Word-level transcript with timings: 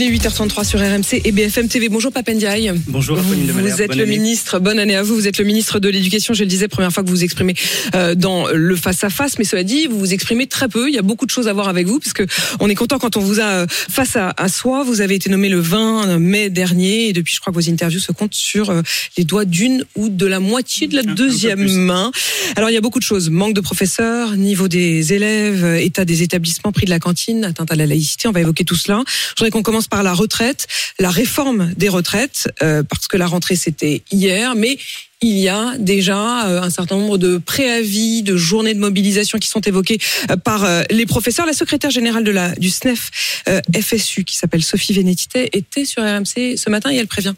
Il 0.00 0.04
est 0.04 0.10
8h33 0.16 0.64
sur 0.64 0.78
RMC 0.78 1.22
et 1.24 1.32
BFM 1.32 1.66
TV. 1.66 1.88
Bonjour 1.88 2.12
Papendiaï. 2.12 2.70
Bonjour 2.86 3.16
Vous, 3.16 3.22
Apolline 3.32 3.48
de 3.48 3.52
Malherbe, 3.52 3.74
vous 3.74 3.82
êtes 3.82 3.88
bonne 3.88 3.96
le 3.98 4.04
année. 4.04 4.18
ministre, 4.18 4.58
bonne 4.60 4.78
année 4.78 4.94
à 4.94 5.02
vous, 5.02 5.16
vous 5.16 5.26
êtes 5.26 5.38
le 5.38 5.44
ministre 5.44 5.80
de 5.80 5.88
l'Éducation, 5.88 6.34
je 6.34 6.44
le 6.44 6.46
disais, 6.48 6.68
première 6.68 6.92
fois 6.92 7.02
que 7.02 7.08
vous 7.08 7.16
vous 7.16 7.24
exprimez 7.24 7.56
euh, 7.96 8.14
dans 8.14 8.46
le 8.46 8.76
face-à-face, 8.76 9.40
mais 9.40 9.44
cela 9.44 9.64
dit, 9.64 9.88
vous 9.88 9.98
vous 9.98 10.12
exprimez 10.12 10.46
très 10.46 10.68
peu, 10.68 10.88
il 10.88 10.94
y 10.94 10.98
a 10.98 11.02
beaucoup 11.02 11.26
de 11.26 11.32
choses 11.32 11.48
à 11.48 11.52
voir 11.52 11.68
avec 11.68 11.88
vous, 11.88 11.98
parce 11.98 12.12
que 12.12 12.22
on 12.60 12.68
est 12.68 12.76
content 12.76 13.00
quand 13.00 13.16
on 13.16 13.20
vous 13.20 13.40
a 13.40 13.42
euh, 13.42 13.66
face 13.68 14.14
à, 14.14 14.32
à 14.36 14.48
soi, 14.48 14.84
vous 14.84 15.00
avez 15.00 15.16
été 15.16 15.30
nommé 15.30 15.48
le 15.48 15.58
20 15.58 16.18
mai 16.20 16.48
dernier, 16.48 17.08
et 17.08 17.12
depuis 17.12 17.34
je 17.34 17.40
crois 17.40 17.52
que 17.52 17.58
vos 17.58 17.68
interviews 17.68 17.98
se 17.98 18.12
comptent 18.12 18.34
sur 18.34 18.70
euh, 18.70 18.82
les 19.16 19.24
doigts 19.24 19.46
d'une 19.46 19.84
ou 19.96 20.10
de 20.10 20.26
la 20.26 20.38
moitié 20.38 20.86
de 20.86 20.94
la 20.94 21.02
Un- 21.10 21.14
deuxième 21.14 21.66
main. 21.72 22.12
Alors 22.54 22.70
il 22.70 22.74
y 22.74 22.76
a 22.78 22.80
beaucoup 22.80 23.00
de 23.00 23.04
choses, 23.04 23.30
manque 23.30 23.54
de 23.54 23.60
professeurs, 23.60 24.36
niveau 24.36 24.68
des 24.68 25.12
élèves, 25.12 25.64
état 25.80 26.04
des 26.04 26.22
établissements, 26.22 26.70
prix 26.70 26.84
de 26.84 26.90
la 26.90 27.00
cantine, 27.00 27.44
atteinte 27.44 27.72
à 27.72 27.74
la 27.74 27.86
laïcité, 27.86 28.28
on 28.28 28.32
va 28.32 28.42
évoquer 28.42 28.62
tout 28.64 28.76
cela. 28.76 29.02
Je 29.08 29.32
voudrais 29.40 29.50
qu'on 29.50 29.62
commence 29.64 29.87
par 29.88 30.02
la 30.02 30.14
retraite, 30.14 30.66
la 30.98 31.10
réforme 31.10 31.72
des 31.76 31.88
retraites, 31.88 32.48
euh, 32.62 32.82
parce 32.82 33.08
que 33.08 33.16
la 33.16 33.26
rentrée 33.26 33.56
c'était 33.56 34.02
hier, 34.10 34.54
mais 34.54 34.78
il 35.20 35.38
y 35.38 35.48
a 35.48 35.74
déjà 35.78 36.46
euh, 36.46 36.62
un 36.62 36.70
certain 36.70 36.96
nombre 36.96 37.18
de 37.18 37.38
préavis, 37.38 38.22
de 38.22 38.36
journées 38.36 38.74
de 38.74 38.78
mobilisation 38.78 39.38
qui 39.38 39.48
sont 39.48 39.60
évoquées 39.60 39.98
euh, 40.30 40.36
par 40.36 40.66
les 40.90 41.06
professeurs. 41.06 41.46
La 41.46 41.52
secrétaire 41.52 41.90
générale 41.90 42.24
du 42.58 42.70
SNEF 42.70 43.42
FSU, 43.74 44.24
qui 44.24 44.36
s'appelle 44.36 44.62
Sophie 44.62 44.92
Vénétité, 44.92 45.56
était 45.56 45.84
sur 45.84 46.02
RMC 46.02 46.56
ce 46.56 46.70
matin 46.70 46.90
et 46.90 46.96
elle 46.96 47.08
prévient. 47.08 47.34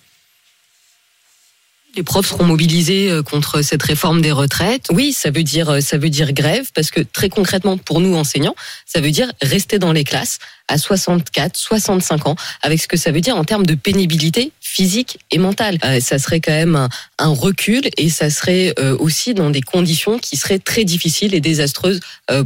Les 1.96 2.04
profs 2.04 2.28
seront 2.28 2.44
mobilisés 2.44 3.10
euh, 3.10 3.22
contre 3.22 3.62
cette 3.62 3.82
réforme 3.82 4.20
des 4.20 4.30
retraites. 4.30 4.86
Oui, 4.92 5.12
ça 5.12 5.30
veut 5.30 5.42
dire 5.42 5.70
euh, 5.70 5.80
ça 5.80 5.98
veut 5.98 6.08
dire 6.08 6.32
grève 6.32 6.70
parce 6.72 6.90
que 6.90 7.00
très 7.00 7.28
concrètement 7.28 7.78
pour 7.78 8.00
nous 8.00 8.14
enseignants, 8.14 8.54
ça 8.86 9.00
veut 9.00 9.10
dire 9.10 9.32
rester 9.42 9.78
dans 9.80 9.92
les 9.92 10.04
classes 10.04 10.38
à 10.68 10.78
64, 10.78 11.56
65 11.56 12.26
ans 12.26 12.36
avec 12.62 12.80
ce 12.80 12.86
que 12.86 12.96
ça 12.96 13.10
veut 13.10 13.20
dire 13.20 13.36
en 13.36 13.42
termes 13.42 13.66
de 13.66 13.74
pénibilité 13.74 14.52
physique 14.60 15.18
et 15.32 15.38
mentale. 15.38 15.78
Euh, 15.84 15.98
ça 15.98 16.20
serait 16.20 16.40
quand 16.40 16.52
même 16.52 16.88
un, 17.18 17.28
recul 17.28 17.82
et 17.96 18.08
ça 18.08 18.30
serait 18.30 18.74
aussi 18.98 19.34
dans 19.34 19.50
des 19.50 19.62
conditions 19.62 20.18
qui 20.18 20.36
seraient 20.36 20.58
très 20.58 20.84
difficiles 20.84 21.34
et 21.34 21.40
désastreuses 21.40 22.00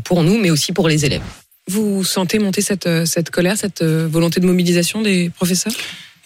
pour 0.05 0.23
nous 0.23 0.39
mais 0.39 0.51
aussi 0.51 0.73
pour 0.73 0.89
les 0.89 1.05
élèves. 1.05 1.23
Vous 1.69 2.05
sentez 2.05 2.39
monter 2.39 2.61
cette, 2.61 2.89
cette 3.07 3.31
colère, 3.31 3.57
cette 3.57 3.83
volonté 3.83 4.41
de 4.41 4.47
mobilisation 4.47 5.01
des 5.01 5.31
professeurs? 5.31 5.73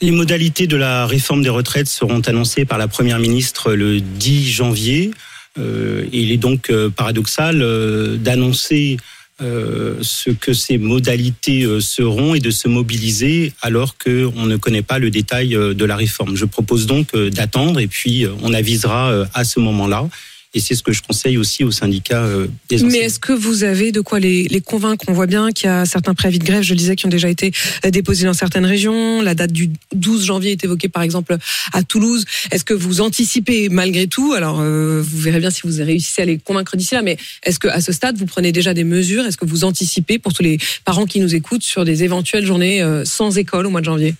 Les 0.00 0.12
modalités 0.12 0.68
de 0.68 0.76
la 0.76 1.06
réforme 1.06 1.42
des 1.42 1.48
retraites 1.48 1.88
seront 1.88 2.20
annoncées 2.20 2.64
par 2.64 2.78
la 2.78 2.86
Première 2.86 3.18
ministre 3.18 3.72
le 3.72 4.00
10 4.00 4.48
janvier. 4.48 5.10
Euh, 5.58 6.06
il 6.12 6.30
est 6.30 6.36
donc 6.36 6.70
euh, 6.70 6.88
paradoxal 6.88 7.62
euh, 7.62 8.16
d'annoncer 8.16 8.96
euh, 9.42 9.96
ce 10.00 10.30
que 10.30 10.52
ces 10.52 10.78
modalités 10.78 11.64
euh, 11.64 11.80
seront 11.80 12.36
et 12.36 12.38
de 12.38 12.52
se 12.52 12.68
mobiliser 12.68 13.52
alors 13.60 13.98
qu'on 13.98 14.46
ne 14.46 14.56
connaît 14.56 14.82
pas 14.82 15.00
le 15.00 15.10
détail 15.10 15.48
de 15.48 15.84
la 15.84 15.96
réforme. 15.96 16.36
Je 16.36 16.44
propose 16.44 16.86
donc 16.86 17.16
d'attendre 17.16 17.80
et 17.80 17.88
puis 17.88 18.24
on 18.42 18.54
avisera 18.54 19.24
à 19.34 19.42
ce 19.42 19.58
moment-là. 19.58 20.08
Et 20.54 20.60
c'est 20.60 20.74
ce 20.74 20.82
que 20.82 20.92
je 20.92 21.02
conseille 21.02 21.36
aussi 21.36 21.62
aux 21.62 21.70
syndicats 21.70 22.24
euh, 22.24 22.46
des 22.70 22.82
Mais 22.82 22.98
est-ce 22.98 23.18
que 23.18 23.34
vous 23.34 23.64
avez 23.64 23.92
de 23.92 24.00
quoi 24.00 24.18
les, 24.18 24.44
les 24.44 24.62
convaincre 24.62 25.04
On 25.08 25.12
voit 25.12 25.26
bien 25.26 25.52
qu'il 25.52 25.66
y 25.66 25.70
a 25.70 25.84
certains 25.84 26.14
préavis 26.14 26.38
de 26.38 26.44
grève, 26.44 26.62
je 26.62 26.72
le 26.72 26.78
disais, 26.78 26.96
qui 26.96 27.04
ont 27.04 27.10
déjà 27.10 27.28
été 27.28 27.52
euh, 27.84 27.90
déposés 27.90 28.24
dans 28.24 28.32
certaines 28.32 28.64
régions. 28.64 29.20
La 29.20 29.34
date 29.34 29.52
du 29.52 29.70
12 29.94 30.24
janvier 30.24 30.52
est 30.52 30.64
évoquée 30.64 30.88
par 30.88 31.02
exemple 31.02 31.36
à 31.74 31.82
Toulouse. 31.82 32.24
Est-ce 32.50 32.64
que 32.64 32.72
vous 32.72 33.02
anticipez 33.02 33.68
malgré 33.68 34.06
tout? 34.06 34.32
Alors, 34.32 34.60
euh, 34.60 35.02
vous 35.02 35.18
verrez 35.18 35.40
bien 35.40 35.50
si 35.50 35.60
vous 35.64 35.84
réussissez 35.84 36.22
à 36.22 36.24
les 36.24 36.38
convaincre 36.38 36.78
d'ici 36.78 36.94
là, 36.94 37.02
mais 37.02 37.18
est-ce 37.42 37.58
que 37.58 37.68
à 37.68 37.82
ce 37.82 37.92
stade, 37.92 38.16
vous 38.16 38.26
prenez 38.26 38.50
déjà 38.50 38.72
des 38.72 38.84
mesures? 38.84 39.26
Est-ce 39.26 39.36
que 39.36 39.44
vous 39.44 39.64
anticipez 39.64 40.18
pour 40.18 40.32
tous 40.32 40.42
les 40.42 40.58
parents 40.86 41.04
qui 41.04 41.20
nous 41.20 41.34
écoutent 41.34 41.62
sur 41.62 41.84
des 41.84 42.04
éventuelles 42.04 42.46
journées 42.46 42.82
sans 43.04 43.36
école 43.36 43.66
au 43.66 43.70
mois 43.70 43.80
de 43.80 43.86
janvier? 43.86 44.14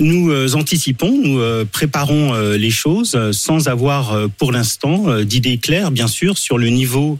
Nous 0.00 0.30
euh, 0.30 0.54
anticipons, 0.54 1.16
nous 1.22 1.38
euh, 1.38 1.64
préparons 1.64 2.34
euh, 2.34 2.56
les 2.56 2.70
choses 2.70 3.16
sans 3.30 3.68
avoir 3.68 4.28
pour 4.38 4.50
l'instant 4.50 5.20
d'idées 5.20 5.58
claires, 5.58 5.90
bien 5.90 6.08
sûr, 6.08 6.36
sur 6.38 6.58
le 6.58 6.68
niveau 6.68 7.18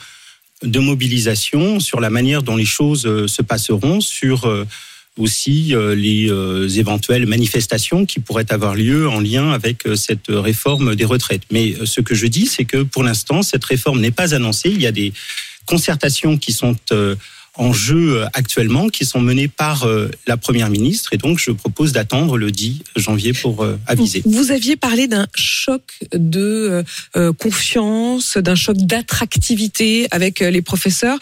de 0.63 0.81
mobilisation, 0.81 1.79
sur 1.79 2.01
la 2.01 2.11
manière 2.11 2.43
dont 2.43 2.57
les 2.57 2.65
choses 2.65 3.03
se 3.27 3.43
passeront, 3.43 4.01
sur 4.01 4.49
aussi 5.19 5.75
les 5.77 6.31
éventuelles 6.79 7.27
manifestations 7.27 8.07
qui 8.07 8.19
pourraient 8.19 8.51
avoir 8.51 8.75
lieu 8.75 9.07
en 9.09 9.21
lien 9.21 9.53
avec 9.53 9.83
cette 9.95 10.29
réforme 10.29 10.95
des 10.95 11.05
retraites. 11.05 11.43
Mais 11.51 11.75
ce 11.85 12.01
que 12.01 12.15
je 12.15 12.27
dis, 12.27 12.47
c'est 12.47 12.65
que 12.65 12.83
pour 12.83 13.03
l'instant, 13.03 13.43
cette 13.43 13.65
réforme 13.65 14.01
n'est 14.01 14.11
pas 14.11 14.35
annoncée. 14.35 14.71
Il 14.71 14.81
y 14.81 14.87
a 14.87 14.93
des 14.93 15.13
concertations 15.67 16.39
qui 16.39 16.53
sont 16.53 16.77
en 17.57 17.73
jeu 17.73 18.23
euh, 18.23 18.27
actuellement, 18.33 18.89
qui 18.89 19.05
sont 19.05 19.21
menées 19.21 19.49
par 19.49 19.85
euh, 19.85 20.11
la 20.27 20.37
Première 20.37 20.71
ministre. 20.71 21.13
Et 21.13 21.17
donc, 21.17 21.39
je 21.39 21.51
propose 21.51 21.93
d'attendre 21.93 22.37
le 22.37 22.51
10 22.51 22.83
janvier 22.97 23.33
pour 23.33 23.63
euh, 23.63 23.79
aviser. 23.87 24.23
Vous 24.25 24.51
aviez 24.51 24.77
parlé 24.77 25.07
d'un 25.07 25.27
choc 25.35 25.83
de 26.13 26.85
confiance, 27.39 28.37
d'un 28.37 28.55
choc 28.55 28.77
d'attractivité 28.77 30.07
avec 30.11 30.41
les 30.41 30.63
professeurs. 30.63 31.19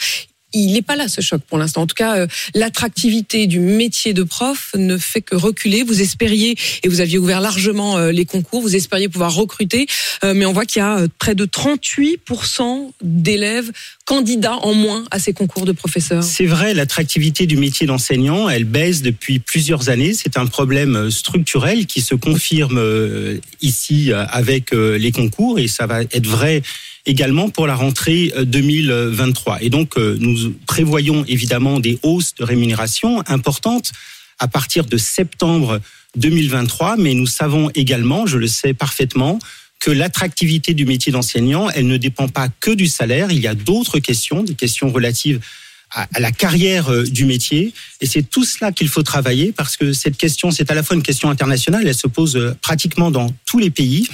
Il 0.53 0.73
n'est 0.73 0.83
pas 0.83 0.97
là 0.97 1.09
ce 1.09 1.21
choc 1.21 1.43
pour 1.49 1.59
l'instant. 1.59 1.83
En 1.83 1.87
tout 1.87 1.95
cas, 1.95 2.17
euh, 2.17 2.27
l'attractivité 2.55 3.47
du 3.47 3.61
métier 3.61 4.13
de 4.13 4.23
prof 4.23 4.73
ne 4.77 4.99
fait 4.99 5.21
que 5.21 5.37
reculer. 5.37 5.83
Vous 5.83 6.01
espériez, 6.01 6.57
et 6.83 6.89
vous 6.89 7.01
aviez 7.01 7.19
ouvert 7.19 7.41
largement 7.41 7.99
euh, 7.99 8.13
les 8.13 8.25
concours, 8.25 8.61
vous 8.61 8.77
espériez 8.77 9.09
pouvoir 9.09 9.35
recruter, 9.35 9.87
euh, 10.25 10.35
mais 10.35 10.47
on 10.47 10.53
voit 10.53 10.67
qu'il 10.67 10.81
y 10.81 10.85
a 10.85 11.07
près 11.19 11.35
de 11.35 11.47
38% 11.47 12.91
d'élèves 13.03 13.71
candidats 14.05 14.57
en 14.57 14.75
moins 14.75 15.05
à 15.11 15.19
ces 15.19 15.33
concours 15.33 15.65
de 15.65 15.73
professeurs. 15.73 16.23
C'est 16.23 16.47
vrai, 16.47 16.75
l'attractivité 16.75 17.47
du 17.47 17.57
métier 17.57 17.87
d'enseignant, 17.87 18.49
elle 18.49 18.65
baisse 18.65 19.03
depuis 19.03 19.39
plusieurs 19.39 19.89
années. 19.89 20.13
C'est 20.15 20.37
un 20.37 20.47
problème 20.47 21.11
structurel 21.11 21.87
qui 21.87 22.01
se 22.01 22.15
confirme 22.15 22.81
ici 23.61 24.13
avec 24.13 24.73
les 24.73 25.13
concours 25.13 25.59
et 25.59 25.69
ça 25.69 25.87
va 25.87 26.03
être 26.03 26.27
vrai 26.27 26.63
également 27.07 27.49
pour 27.51 27.67
la 27.67 27.75
rentrée 27.75 28.33
euh, 28.37 28.45
2023. 28.45 29.63
Et 29.63 29.71
donc, 29.71 29.97
euh, 29.97 30.17
nous 30.21 30.55
prévoyons 30.67 31.25
évidemment 31.27 31.81
des 31.81 31.99
hausses 32.03 32.35
de 32.35 32.45
rémunération 32.45 33.23
importantes 33.27 33.93
à 34.39 34.49
partir 34.49 34.85
de 34.85 34.97
septembre 34.97 35.81
2023, 36.17 36.97
mais 36.97 37.15
nous 37.15 37.27
savons 37.27 37.71
également, 37.75 38.27
je 38.27 38.39
le 38.39 38.47
sais 38.47 38.75
parfaitement, 38.75 39.39
que 39.81 39.91
l'attractivité 39.91 40.75
du 40.75 40.87
métier 40.87 41.11
d'enseignant, 41.11 41.69
elle 41.71 41.87
ne 41.87 41.97
dépend 41.97 42.29
pas 42.29 42.49
que 42.61 42.71
du 42.71 42.87
salaire. 42.87 43.33
Il 43.33 43.41
y 43.41 43.49
a 43.49 43.55
d'autres 43.55 43.99
questions, 43.99 44.45
des 44.45 44.55
questions 44.55 44.91
relatives 44.93 45.41
à, 45.91 46.07
la 46.21 46.33
carrière 46.33 46.91
euh, 46.91 47.05
du 47.05 47.25
métier. 47.25 47.73
Et 48.01 48.07
c'est 48.07 48.23
tout 48.23 48.45
cela 48.45 48.73
qu'il 48.73 48.89
faut 48.89 49.03
travailler 49.03 49.53
parce 49.53 49.77
que 49.77 49.93
cette 49.93 50.17
question, 50.17 50.51
c'est 50.51 50.71
à 50.71 50.75
la 50.75 50.83
fois 50.83 50.97
une 50.97 51.03
question 51.03 51.31
internationale, 51.31 51.87
elle 51.87 51.95
se 51.95 52.07
pose 52.07 52.37
euh, 52.37 52.57
pratiquement 52.63 53.11
dans 53.11 53.29
tous 53.45 53.59
les 53.59 53.71
pays. 53.71 54.09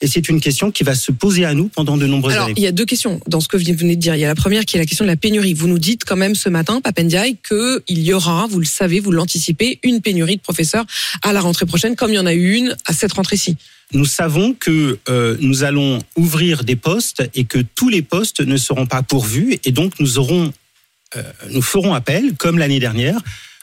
Et 0.00 0.06
c'est 0.06 0.28
une 0.28 0.40
question 0.40 0.70
qui 0.70 0.84
va 0.84 0.94
se 0.94 1.12
poser 1.12 1.44
à 1.44 1.54
nous 1.54 1.68
pendant 1.68 1.96
de 1.96 2.06
nombreuses 2.06 2.34
Alors, 2.34 2.46
années. 2.46 2.54
il 2.56 2.62
y 2.62 2.66
a 2.66 2.72
deux 2.72 2.84
questions 2.84 3.20
dans 3.26 3.40
ce 3.40 3.48
que 3.48 3.56
vous 3.56 3.64
venez 3.64 3.96
de 3.96 4.00
dire. 4.00 4.14
Il 4.14 4.20
y 4.20 4.24
a 4.24 4.28
la 4.28 4.34
première 4.34 4.64
qui 4.64 4.76
est 4.76 4.78
la 4.80 4.86
question 4.86 5.04
de 5.04 5.10
la 5.10 5.16
pénurie. 5.16 5.54
Vous 5.54 5.68
nous 5.68 5.78
dites 5.78 6.04
quand 6.04 6.16
même 6.16 6.34
ce 6.34 6.48
matin, 6.48 6.80
Papendiaï, 6.80 7.36
qu'il 7.46 7.98
y 7.98 8.12
aura, 8.12 8.46
vous 8.48 8.60
le 8.60 8.66
savez, 8.66 9.00
vous 9.00 9.12
l'anticipez, 9.12 9.78
une 9.82 10.00
pénurie 10.00 10.36
de 10.36 10.40
professeurs 10.42 10.84
à 11.22 11.32
la 11.32 11.40
rentrée 11.40 11.66
prochaine, 11.66 11.96
comme 11.96 12.10
il 12.10 12.16
y 12.16 12.18
en 12.18 12.26
a 12.26 12.34
eu 12.34 12.54
une 12.54 12.76
à 12.86 12.92
cette 12.92 13.12
rentrée-ci. 13.12 13.56
Nous 13.92 14.06
savons 14.06 14.54
que 14.54 14.98
euh, 15.08 15.36
nous 15.40 15.62
allons 15.62 16.00
ouvrir 16.16 16.64
des 16.64 16.76
postes 16.76 17.22
et 17.34 17.44
que 17.44 17.58
tous 17.58 17.88
les 17.88 18.02
postes 18.02 18.40
ne 18.40 18.56
seront 18.56 18.86
pas 18.86 19.02
pourvus. 19.02 19.58
Et 19.64 19.72
donc, 19.72 20.00
nous 20.00 20.18
aurons, 20.18 20.52
euh, 21.16 21.22
nous 21.50 21.62
ferons 21.62 21.94
appel, 21.94 22.34
comme 22.36 22.58
l'année 22.58 22.80
dernière, 22.80 23.20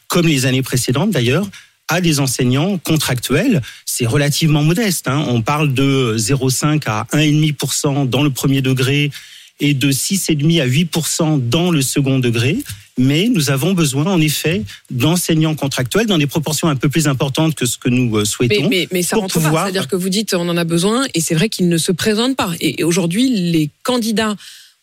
comme 0.08 0.28
les 0.28 0.46
années 0.46 0.62
précédentes 0.62 1.12
d'ailleurs, 1.12 1.47
à 1.91 2.00
des 2.02 2.19
enseignants 2.22 2.78
contractuels. 2.78 3.62
C'est 3.85 4.06
relativement 4.06 4.63
modeste. 4.63 5.07
Hein. 5.07 5.25
On 5.28 5.41
parle 5.41 5.74
de 5.74 6.16
0,5 6.18 6.84
à 6.88 7.06
1,5% 7.13 8.08
dans 8.08 8.23
le 8.23 8.29
premier 8.29 8.61
degré 8.61 9.11
et 9.59 9.73
de 9.73 9.91
6,5 9.91 10.61
à 10.61 10.67
8% 10.67 11.49
dans 11.49 11.70
le 11.70 11.82
second 11.82 12.17
degré. 12.20 12.58
Mais 12.97 13.29
nous 13.29 13.49
avons 13.52 13.73
besoin, 13.73 14.05
en 14.05 14.20
effet, 14.22 14.64
d'enseignants 14.90 15.55
contractuels 15.55 16.08
dans 16.08 16.17
des 16.17 16.28
proportions 16.28 16.67
un 16.70 16.76
peu 16.76 16.88
plus 16.90 17.08
importantes 17.08 17.55
que 17.55 17.66
ce 17.66 17.78
que 17.78 17.90
nous 17.90 18.16
euh, 18.16 18.20
Mais, 18.20 18.26
souhaitons. 18.26 18.70
mais, 18.70 18.88
mais 18.91 19.02
ça 19.02 19.16
pour 19.16 19.23
rentre 19.23 19.35
pas. 19.35 19.41
pouvoir- 19.41 19.64
C'est-à-dire 19.66 19.88
que 19.88 19.96
vous 19.96 20.09
dites 20.09 20.34
on 20.34 20.47
en 20.47 20.58
a 20.58 20.64
besoin 20.64 21.05
et 21.14 21.20
c'est 21.22 21.35
vrai 21.35 21.49
qu'ils 21.49 21.67
ne 21.70 21.78
se 21.78 21.91
présentent 21.91 22.35
pas. 22.38 22.52
Et 22.59 22.84
aujourd'hui, 22.84 23.29
les 23.29 23.70
candidats 23.84 24.35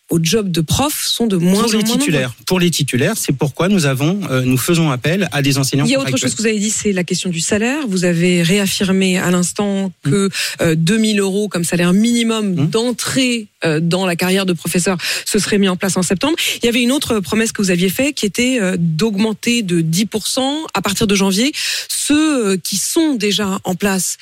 au 0.09 0.19
job 0.21 0.51
de 0.51 0.61
prof 0.61 1.03
sont 1.05 1.27
de 1.27 1.37
moins 1.37 1.63
pour 1.63 1.69
en 1.69 1.77
les 1.77 1.83
moins 1.83 1.97
titulaires. 1.97 2.33
Pour 2.45 2.59
les 2.59 2.71
titulaires, 2.71 3.15
c'est 3.17 3.33
pourquoi 3.33 3.69
nous 3.69 3.85
avons, 3.85 4.19
euh, 4.29 4.41
nous 4.41 4.57
faisons 4.57 4.91
appel 4.91 5.29
à 5.31 5.41
des 5.41 5.57
enseignants 5.57 5.85
Il 5.85 5.91
y 5.91 5.95
a 5.95 5.99
autre 5.99 6.17
chose 6.17 6.35
que 6.35 6.41
vous 6.41 6.47
avez 6.47 6.59
dit, 6.59 6.71
c'est 6.71 6.91
la 6.91 7.03
question 7.03 7.29
du 7.29 7.39
salaire. 7.39 7.87
Vous 7.87 8.05
avez 8.05 8.41
réaffirmé 8.41 9.17
à 9.17 9.31
l'instant 9.31 9.91
que 10.03 10.29
euh, 10.61 10.75
2000 10.75 11.19
euros 11.19 11.47
comme 11.47 11.63
salaire 11.63 11.93
minimum 11.93 12.49
Mmh. 12.49 12.69
d'entrée 12.69 13.47
euh, 13.65 13.79
dans 13.79 14.05
la 14.05 14.15
carrière 14.15 14.45
de 14.45 14.53
professeur, 14.53 14.97
ce 15.25 15.39
serait 15.39 15.57
mis 15.57 15.67
en 15.67 15.75
place 15.75 15.97
en 15.97 16.03
septembre. 16.03 16.35
Il 16.61 16.65
y 16.65 16.69
avait 16.69 16.81
une 16.81 16.91
autre 16.91 17.19
promesse 17.19 17.51
que 17.51 17.61
vous 17.61 17.71
aviez 17.71 17.89
faite 17.89 18.15
qui 18.15 18.25
était 18.25 18.59
euh, 18.61 18.75
d'augmenter 18.77 19.61
de 19.61 19.81
10% 19.81 20.41
à 20.73 20.81
partir 20.81 21.07
de 21.07 21.15
janvier 21.15 21.51
ceux 21.87 22.47
euh, 22.47 22.57
qui 22.57 22.77
sont 22.77 23.15
déjà 23.15 23.59
en 23.63 23.75
place 23.75 24.17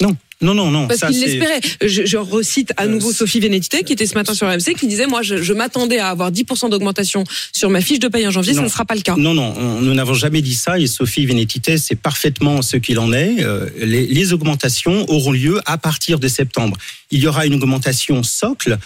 Non. 0.00 0.16
Non, 0.42 0.52
non, 0.52 0.70
non. 0.70 0.86
Parce 0.86 1.00
qu'il 1.00 1.18
l'espérait. 1.20 1.60
Je, 1.82 2.04
je, 2.04 2.18
recite 2.18 2.74
à 2.76 2.86
nouveau 2.86 3.10
Sophie 3.10 3.40
Vénétité, 3.40 3.84
qui 3.84 3.94
était 3.94 4.04
ce 4.04 4.14
matin 4.14 4.34
sur 4.34 4.46
RMC, 4.46 4.74
qui 4.78 4.86
disait, 4.86 5.06
moi, 5.06 5.22
je, 5.22 5.42
je 5.42 5.52
m'attendais 5.54 5.98
à 5.98 6.10
avoir 6.10 6.30
10% 6.30 6.68
d'augmentation 6.68 7.24
sur 7.52 7.70
ma 7.70 7.80
fiche 7.80 8.00
de 8.00 8.08
paye 8.08 8.26
en 8.26 8.30
janvier, 8.30 8.52
non. 8.52 8.58
ça 8.58 8.64
ne 8.64 8.68
sera 8.68 8.84
pas 8.84 8.94
le 8.94 9.00
cas. 9.00 9.16
Non, 9.16 9.32
non, 9.32 9.80
nous 9.80 9.94
n'avons 9.94 10.12
jamais 10.12 10.42
dit 10.42 10.54
ça, 10.54 10.78
et 10.78 10.86
Sophie 10.86 11.24
Vénétité 11.24 11.78
sait 11.78 11.94
parfaitement 11.94 12.60
ce 12.60 12.76
qu'il 12.76 12.98
en 12.98 13.14
est. 13.14 13.36
Les, 13.78 14.06
les, 14.06 14.32
augmentations 14.34 15.08
auront 15.08 15.32
lieu 15.32 15.60
à 15.64 15.78
partir 15.78 16.18
de 16.18 16.28
septembre. 16.28 16.76
Il 17.10 17.20
y 17.20 17.26
aura 17.26 17.46
une 17.46 17.54
augmentation 17.54 18.22
socle 18.22 18.76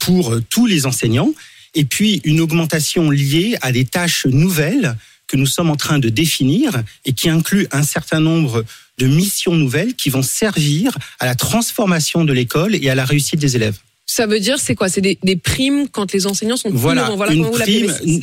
pour 0.00 0.34
tous 0.50 0.66
les 0.66 0.86
enseignants, 0.86 1.32
et 1.74 1.84
puis 1.84 2.20
une 2.24 2.40
augmentation 2.40 3.10
liée 3.10 3.56
à 3.62 3.70
des 3.70 3.84
tâches 3.84 4.26
nouvelles 4.26 4.96
que 5.30 5.36
nous 5.36 5.46
sommes 5.46 5.70
en 5.70 5.76
train 5.76 5.98
de 5.98 6.08
définir 6.08 6.82
et 7.04 7.12
qui 7.12 7.28
inclut 7.28 7.68
un 7.70 7.84
certain 7.84 8.20
nombre 8.20 8.64
de 8.98 9.06
missions 9.06 9.54
nouvelles 9.54 9.94
qui 9.94 10.10
vont 10.10 10.22
servir 10.22 10.96
à 11.20 11.26
la 11.26 11.36
transformation 11.36 12.24
de 12.24 12.32
l'école 12.32 12.74
et 12.74 12.90
à 12.90 12.94
la 12.96 13.04
réussite 13.04 13.38
des 13.38 13.54
élèves. 13.54 13.78
Ça 14.06 14.26
veut 14.26 14.40
dire, 14.40 14.58
c'est 14.58 14.74
quoi? 14.74 14.88
C'est 14.88 15.00
des, 15.00 15.18
des, 15.22 15.36
primes 15.36 15.86
quand 15.88 16.12
les 16.12 16.26
enseignants 16.26 16.56
sont 16.56 16.68
voilà, 16.72 17.10
voilà 17.10 17.32
une 17.32 17.48
prime, 17.48 17.94
une, 18.04 18.20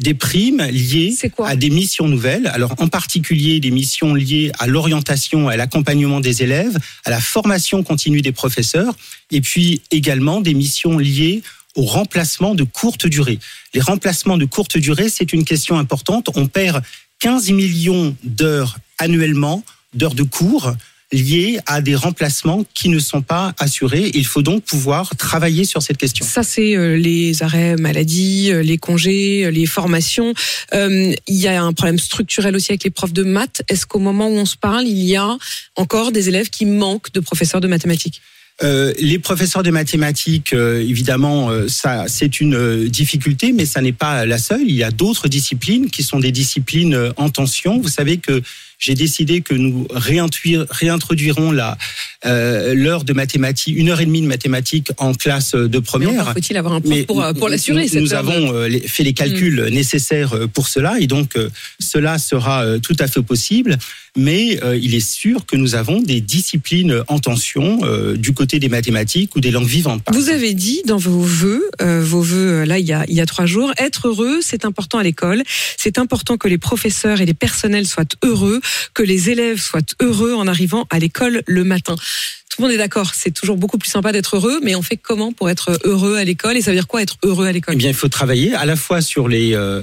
des 0.00 0.14
primes 0.14 0.62
liées 0.70 1.14
à 1.44 1.56
des 1.56 1.68
missions 1.68 2.08
nouvelles. 2.08 2.46
Alors 2.46 2.74
en 2.78 2.88
particulier 2.88 3.60
des 3.60 3.70
missions 3.70 4.14
liées 4.14 4.50
à 4.58 4.66
l'orientation, 4.66 5.48
à 5.48 5.58
l'accompagnement 5.58 6.20
des 6.20 6.42
élèves, 6.42 6.78
à 7.04 7.10
la 7.10 7.20
formation 7.20 7.82
continue 7.82 8.22
des 8.22 8.32
professeurs, 8.32 8.96
et 9.30 9.42
puis 9.42 9.82
également 9.90 10.40
des 10.40 10.54
missions 10.54 10.96
liées 10.96 11.42
au 11.76 11.82
remplacement 11.82 12.54
de 12.54 12.64
courte 12.64 13.06
durée. 13.06 13.38
Les 13.74 13.80
remplacements 13.80 14.36
de 14.36 14.44
courte 14.44 14.78
durée, 14.78 15.08
c'est 15.08 15.32
une 15.32 15.44
question 15.44 15.78
importante. 15.78 16.28
On 16.34 16.48
perd 16.48 16.82
15 17.20 17.50
millions 17.50 18.16
d'heures 18.24 18.78
annuellement, 18.98 19.62
d'heures 19.94 20.14
de 20.14 20.22
cours 20.22 20.74
liées 21.12 21.58
à 21.66 21.80
des 21.80 21.94
remplacements 21.94 22.64
qui 22.74 22.88
ne 22.88 22.98
sont 22.98 23.22
pas 23.22 23.54
assurés. 23.58 24.10
Il 24.14 24.26
faut 24.26 24.42
donc 24.42 24.64
pouvoir 24.64 25.14
travailler 25.16 25.64
sur 25.64 25.82
cette 25.82 25.98
question. 25.98 26.26
Ça, 26.26 26.42
c'est 26.42 26.76
euh, 26.76 26.96
les 26.96 27.42
arrêts 27.42 27.76
maladie, 27.76 28.50
euh, 28.50 28.62
les 28.62 28.76
congés, 28.76 29.44
euh, 29.44 29.50
les 29.50 29.66
formations. 29.66 30.34
Il 30.72 31.14
y 31.28 31.46
a 31.46 31.62
un 31.62 31.72
problème 31.72 31.98
structurel 31.98 32.56
aussi 32.56 32.72
avec 32.72 32.84
les 32.84 32.90
profs 32.90 33.12
de 33.12 33.22
maths. 33.22 33.62
Est-ce 33.68 33.86
qu'au 33.86 34.00
moment 34.00 34.28
où 34.28 34.34
on 34.34 34.46
se 34.46 34.56
parle, 34.56 34.86
il 34.86 35.02
y 35.02 35.16
a 35.16 35.36
encore 35.76 36.12
des 36.12 36.28
élèves 36.28 36.50
qui 36.50 36.66
manquent 36.66 37.12
de 37.12 37.20
professeurs 37.20 37.60
de 37.60 37.68
mathématiques? 37.68 38.20
Euh, 38.62 38.94
les 38.98 39.18
professeurs 39.18 39.62
de 39.62 39.70
mathématiques, 39.70 40.54
euh, 40.54 40.80
évidemment, 40.80 41.50
euh, 41.50 41.68
ça 41.68 42.04
c'est 42.08 42.40
une 42.40 42.88
difficulté, 42.88 43.52
mais 43.52 43.66
ça 43.66 43.82
n'est 43.82 43.92
pas 43.92 44.24
la 44.24 44.38
seule. 44.38 44.62
Il 44.62 44.74
y 44.74 44.82
a 44.82 44.90
d'autres 44.90 45.28
disciplines 45.28 45.90
qui 45.90 46.02
sont 46.02 46.20
des 46.20 46.32
disciplines 46.32 47.12
en 47.16 47.28
tension. 47.28 47.78
Vous 47.78 47.88
savez 47.88 48.16
que 48.16 48.42
j'ai 48.78 48.94
décidé 48.94 49.40
que 49.40 49.54
nous 49.54 49.86
réintroduirons 49.90 51.50
la 51.52 51.78
euh, 52.24 52.74
l'heure 52.74 53.04
de 53.04 53.12
mathématiques, 53.12 53.76
une 53.76 53.90
heure 53.90 54.00
et 54.00 54.06
demie 54.06 54.22
de 54.22 54.26
mathématiques 54.26 54.90
en 54.96 55.14
classe 55.14 55.54
de 55.54 55.78
première. 55.78 56.32
Faut-il 56.32 56.56
avoir 56.56 56.74
un 56.74 56.80
prof 56.80 57.06
pour, 57.06 57.24
pour 57.38 57.48
l'assurer 57.48 57.86
Nous, 57.92 58.00
nous 58.00 58.14
avons 58.14 58.52
de... 58.52 58.80
fait 58.86 59.04
les 59.04 59.12
calculs 59.12 59.62
mmh. 59.62 59.68
nécessaires 59.68 60.34
pour 60.52 60.68
cela, 60.68 60.96
et 60.98 61.06
donc 61.06 61.36
cela 61.78 62.18
sera 62.18 62.78
tout 62.80 62.96
à 62.98 63.06
fait 63.06 63.22
possible. 63.22 63.78
Mais 64.16 64.58
euh, 64.62 64.76
il 64.76 64.94
est 64.94 65.06
sûr 65.06 65.44
que 65.44 65.56
nous 65.56 65.74
avons 65.74 66.00
des 66.00 66.20
disciplines 66.22 67.02
en 67.06 67.18
tension 67.18 67.80
euh, 67.82 68.16
du 68.16 68.32
côté 68.32 68.58
des 68.58 68.70
mathématiques 68.70 69.36
ou 69.36 69.40
des 69.40 69.50
langues 69.50 69.66
vivantes. 69.66 70.02
Vous 70.10 70.30
avez 70.30 70.54
dit 70.54 70.82
dans 70.86 70.96
vos 70.96 71.20
vœux, 71.20 71.68
euh, 71.82 72.02
vos 72.02 72.22
vœux 72.22 72.64
là 72.64 72.78
il 72.78 72.86
y 72.86 72.94
a 72.94 73.04
il 73.08 73.14
y 73.14 73.20
a 73.20 73.26
trois 73.26 73.44
jours, 73.44 73.72
être 73.76 74.08
heureux, 74.08 74.40
c'est 74.40 74.64
important 74.64 74.98
à 74.98 75.02
l'école. 75.02 75.42
C'est 75.76 75.98
important 75.98 76.38
que 76.38 76.48
les 76.48 76.58
professeurs 76.58 77.20
et 77.20 77.26
les 77.26 77.34
personnels 77.34 77.86
soient 77.86 78.04
heureux, 78.22 78.60
que 78.94 79.02
les 79.02 79.30
élèves 79.30 79.60
soient 79.60 79.80
heureux 80.00 80.34
en 80.34 80.46
arrivant 80.46 80.86
à 80.90 80.98
l'école 80.98 81.42
le 81.46 81.64
matin. 81.64 81.96
Tout 81.96 82.62
le 82.62 82.68
monde 82.68 82.74
est 82.74 82.78
d'accord, 82.78 83.12
c'est 83.14 83.32
toujours 83.32 83.56
beaucoup 83.56 83.78
plus 83.78 83.90
sympa 83.90 84.12
d'être 84.12 84.36
heureux, 84.36 84.60
mais 84.62 84.74
on 84.74 84.82
fait 84.82 84.96
comment 84.96 85.32
pour 85.32 85.50
être 85.50 85.78
heureux 85.84 86.16
à 86.16 86.24
l'école 86.24 86.56
Et 86.56 86.62
ça 86.62 86.70
veut 86.70 86.76
dire 86.76 86.86
quoi 86.86 87.02
être 87.02 87.16
heureux 87.22 87.46
à 87.46 87.52
l'école? 87.52 87.74
Eh 87.74 87.78
bien, 87.78 87.90
il 87.90 87.94
faut 87.94 88.08
travailler 88.08 88.54
à 88.54 88.64
la 88.64 88.76
fois 88.76 89.02
sur 89.02 89.28
les, 89.28 89.54
euh, 89.54 89.82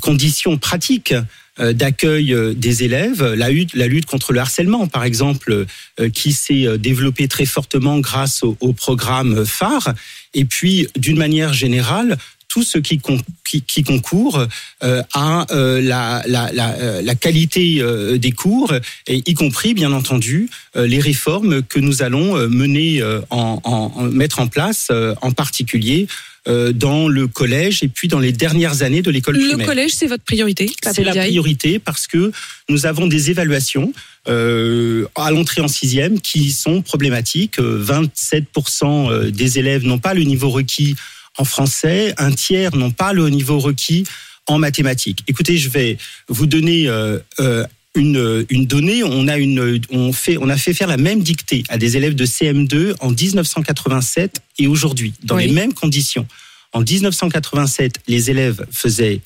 conditions 0.00 0.58
pratiques 0.58 1.14
d'accueil 1.58 2.34
des 2.56 2.82
élèves, 2.82 3.22
la 3.34 3.50
lutte, 3.50 3.74
la 3.74 3.86
lutte 3.86 4.06
contre 4.06 4.32
le 4.32 4.40
harcèlement, 4.40 4.86
par 4.88 5.04
exemple, 5.04 5.66
qui 6.14 6.32
s'est 6.32 6.78
développée 6.78 7.28
très 7.28 7.44
fortement 7.44 8.00
grâce 8.00 8.42
au, 8.42 8.56
au 8.60 8.72
programme 8.72 9.44
phare, 9.44 9.92
et 10.32 10.46
puis 10.46 10.88
d'une 10.96 11.18
manière 11.18 11.52
générale, 11.52 12.16
tout 12.52 12.62
ce 12.62 12.76
qui, 12.76 12.98
con, 12.98 13.18
qui, 13.48 13.62
qui 13.62 13.82
concourt 13.82 14.46
euh, 14.84 15.02
à 15.14 15.46
euh, 15.52 15.80
la, 15.80 16.22
la, 16.26 16.52
la, 16.52 17.00
la, 17.00 17.14
qualité 17.14 17.78
euh, 17.80 18.18
des 18.18 18.32
cours, 18.32 18.74
et 19.06 19.22
y 19.24 19.34
compris, 19.34 19.72
bien 19.72 19.92
entendu, 19.92 20.50
les 20.74 21.00
réformes 21.00 21.62
que 21.62 21.80
nous 21.80 22.02
allons 22.02 22.36
mener, 22.48 23.02
en, 23.30 23.60
en, 23.64 24.02
mettre 24.04 24.40
en 24.40 24.48
place, 24.48 24.90
en 25.20 25.32
particulier 25.32 26.06
dans 26.46 27.08
le 27.08 27.28
collège 27.28 27.82
et 27.82 27.88
puis 27.88 28.08
dans 28.08 28.18
les 28.18 28.32
dernières 28.32 28.82
années 28.82 29.02
de 29.02 29.10
l'école 29.10 29.36
primaire. 29.36 29.58
Le 29.58 29.64
collège, 29.64 29.92
c'est 29.92 30.06
votre 30.06 30.24
priorité 30.24 30.70
C'est 30.92 31.04
la 31.04 31.12
priorité 31.12 31.78
parce 31.78 32.06
que 32.06 32.32
nous 32.68 32.86
avons 32.86 33.06
des 33.06 33.30
évaluations 33.30 33.92
euh, 34.28 35.06
à 35.14 35.30
l'entrée 35.30 35.60
en 35.60 35.68
sixième 35.68 36.20
qui 36.20 36.50
sont 36.50 36.82
problématiques. 36.82 37.58
27% 37.58 39.30
des 39.30 39.58
élèves 39.58 39.84
n'ont 39.84 39.98
pas 39.98 40.14
le 40.14 40.22
niveau 40.22 40.50
requis 40.50 40.96
en 41.38 41.44
français, 41.44 42.14
un 42.18 42.30
tiers 42.32 42.74
n'ont 42.76 42.90
pas 42.90 43.12
le 43.12 43.28
niveau 43.28 43.58
requis 43.58 44.04
en 44.46 44.58
mathématiques. 44.58 45.22
Écoutez, 45.28 45.56
je 45.56 45.68
vais 45.68 45.98
vous 46.28 46.46
donner 46.46 46.88
euh, 46.88 47.18
euh, 47.40 47.64
une, 47.94 48.44
une 48.50 48.66
donnée. 48.66 49.04
On 49.04 49.28
a, 49.28 49.38
une, 49.38 49.80
on, 49.90 50.12
fait, 50.12 50.36
on 50.38 50.48
a 50.48 50.56
fait 50.56 50.74
faire 50.74 50.88
la 50.88 50.96
même 50.96 51.22
dictée 51.22 51.64
à 51.68 51.78
des 51.78 51.96
élèves 51.96 52.14
de 52.14 52.26
CM2 52.26 52.94
en 53.00 53.10
1987 53.10 54.40
et 54.58 54.66
aujourd'hui, 54.66 55.14
dans 55.22 55.36
oui. 55.36 55.46
les 55.46 55.52
mêmes 55.52 55.72
conditions. 55.72 56.26
En 56.72 56.80
1987, 56.80 58.00
les 58.08 58.30
élèves 58.30 58.66
faisaient 58.70 59.20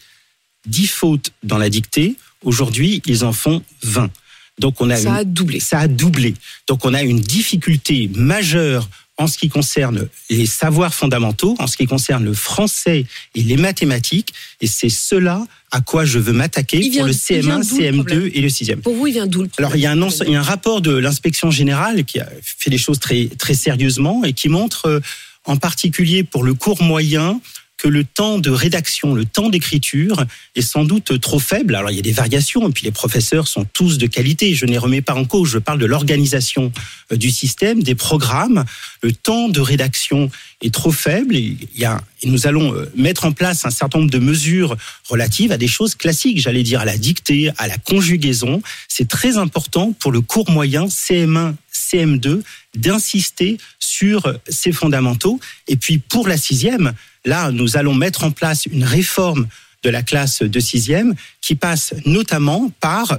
10 0.66 0.86
fautes 0.88 1.30
dans 1.42 1.58
la 1.58 1.70
dictée. 1.70 2.16
Aujourd'hui, 2.42 3.02
ils 3.06 3.24
en 3.24 3.32
font 3.32 3.62
20. 3.82 4.10
Donc 4.58 4.80
on 4.80 4.90
a 4.90 4.96
ça 4.96 5.10
une, 5.10 5.16
a 5.16 5.24
doublé. 5.24 5.60
Ça 5.60 5.80
a 5.80 5.88
doublé. 5.88 6.34
Donc 6.66 6.84
on 6.84 6.94
a 6.94 7.02
une 7.02 7.20
difficulté 7.20 8.10
majeure 8.14 8.88
en 9.18 9.26
ce 9.26 9.38
qui 9.38 9.48
concerne 9.48 10.08
les 10.28 10.46
savoirs 10.46 10.92
fondamentaux, 10.92 11.56
en 11.58 11.66
ce 11.66 11.76
qui 11.76 11.86
concerne 11.86 12.24
le 12.24 12.34
français 12.34 13.06
et 13.34 13.42
les 13.42 13.56
mathématiques, 13.56 14.34
et 14.60 14.66
c'est 14.66 14.90
cela 14.90 15.46
à 15.72 15.80
quoi 15.80 16.04
je 16.04 16.18
veux 16.18 16.32
m'attaquer 16.32 16.90
pour 16.90 17.04
le 17.04 17.12
CM1, 17.12 17.62
CM2 17.62 18.14
le 18.14 18.36
et 18.36 18.40
le 18.40 18.48
6e. 18.48 18.76
Pour 18.76 18.94
vous, 18.94 19.06
il 19.06 19.14
vient 19.14 19.26
d'où 19.26 19.42
le 19.42 19.48
Alors, 19.58 19.74
il 19.74 19.80
y, 19.80 19.86
a 19.86 19.92
un, 19.92 20.08
il 20.08 20.32
y 20.32 20.36
a 20.36 20.40
un 20.40 20.42
rapport 20.42 20.80
de 20.80 20.94
l'inspection 20.94 21.50
générale 21.50 22.04
qui 22.04 22.20
a 22.20 22.28
fait 22.42 22.70
les 22.70 22.78
choses 22.78 23.00
très, 23.00 23.28
très 23.38 23.54
sérieusement 23.54 24.22
et 24.24 24.32
qui 24.32 24.48
montre, 24.48 25.00
en 25.44 25.56
particulier 25.56 26.22
pour 26.22 26.44
le 26.44 26.54
cours 26.54 26.82
moyen, 26.82 27.40
le 27.86 28.04
temps 28.04 28.38
de 28.38 28.50
rédaction, 28.50 29.14
le 29.14 29.24
temps 29.24 29.48
d'écriture 29.48 30.24
est 30.54 30.62
sans 30.62 30.84
doute 30.84 31.20
trop 31.20 31.38
faible. 31.38 31.74
Alors 31.74 31.90
il 31.90 31.96
y 31.96 32.00
a 32.00 32.02
des 32.02 32.12
variations, 32.12 32.68
et 32.68 32.72
puis 32.72 32.84
les 32.84 32.92
professeurs 32.92 33.48
sont 33.48 33.64
tous 33.72 33.98
de 33.98 34.06
qualité, 34.06 34.54
je 34.54 34.66
ne 34.66 34.72
les 34.72 34.78
remets 34.78 35.02
pas 35.02 35.14
en 35.14 35.24
cause, 35.24 35.50
je 35.50 35.58
parle 35.58 35.78
de 35.78 35.86
l'organisation 35.86 36.72
du 37.10 37.30
système, 37.30 37.82
des 37.82 37.94
programmes. 37.94 38.64
Le 39.02 39.12
temps 39.12 39.48
de 39.48 39.60
rédaction 39.60 40.30
est 40.62 40.72
trop 40.72 40.92
faible 40.92 41.36
il 41.36 41.68
y 41.76 41.84
a, 41.84 42.00
nous 42.26 42.46
allons 42.46 42.74
mettre 42.94 43.24
en 43.24 43.32
place 43.32 43.64
un 43.64 43.70
certain 43.70 43.98
nombre 43.98 44.10
de 44.10 44.18
mesures 44.18 44.76
relatives 45.08 45.52
à 45.52 45.56
des 45.56 45.68
choses 45.68 45.94
classiques, 45.94 46.40
j'allais 46.40 46.62
dire 46.62 46.80
à 46.80 46.84
la 46.84 46.98
dictée, 46.98 47.50
à 47.58 47.68
la 47.68 47.78
conjugaison. 47.78 48.62
C'est 48.88 49.08
très 49.08 49.38
important 49.38 49.92
pour 49.92 50.12
le 50.12 50.20
cours 50.20 50.50
moyen 50.50 50.86
CM1, 50.86 51.54
CM2 51.72 52.42
d'insister 52.76 53.58
sur 53.78 54.34
ces 54.48 54.72
fondamentaux. 54.72 55.40
Et 55.68 55.76
puis 55.76 55.98
pour 55.98 56.28
la 56.28 56.36
sixième, 56.36 56.92
Là, 57.26 57.50
nous 57.50 57.76
allons 57.76 57.92
mettre 57.92 58.22
en 58.22 58.30
place 58.30 58.66
une 58.66 58.84
réforme 58.84 59.48
de 59.82 59.90
la 59.90 60.02
classe 60.02 60.42
de 60.42 60.60
sixième 60.60 61.14
qui 61.40 61.56
passe 61.56 61.92
notamment 62.06 62.70
par 62.80 63.18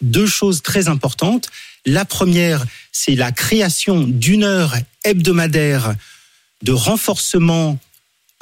deux 0.00 0.26
choses 0.26 0.62
très 0.62 0.88
importantes. 0.88 1.48
La 1.84 2.06
première, 2.06 2.64
c'est 2.92 3.14
la 3.14 3.30
création 3.30 4.04
d'une 4.04 4.42
heure 4.42 4.74
hebdomadaire 5.04 5.94
de 6.62 6.72
renforcement 6.72 7.78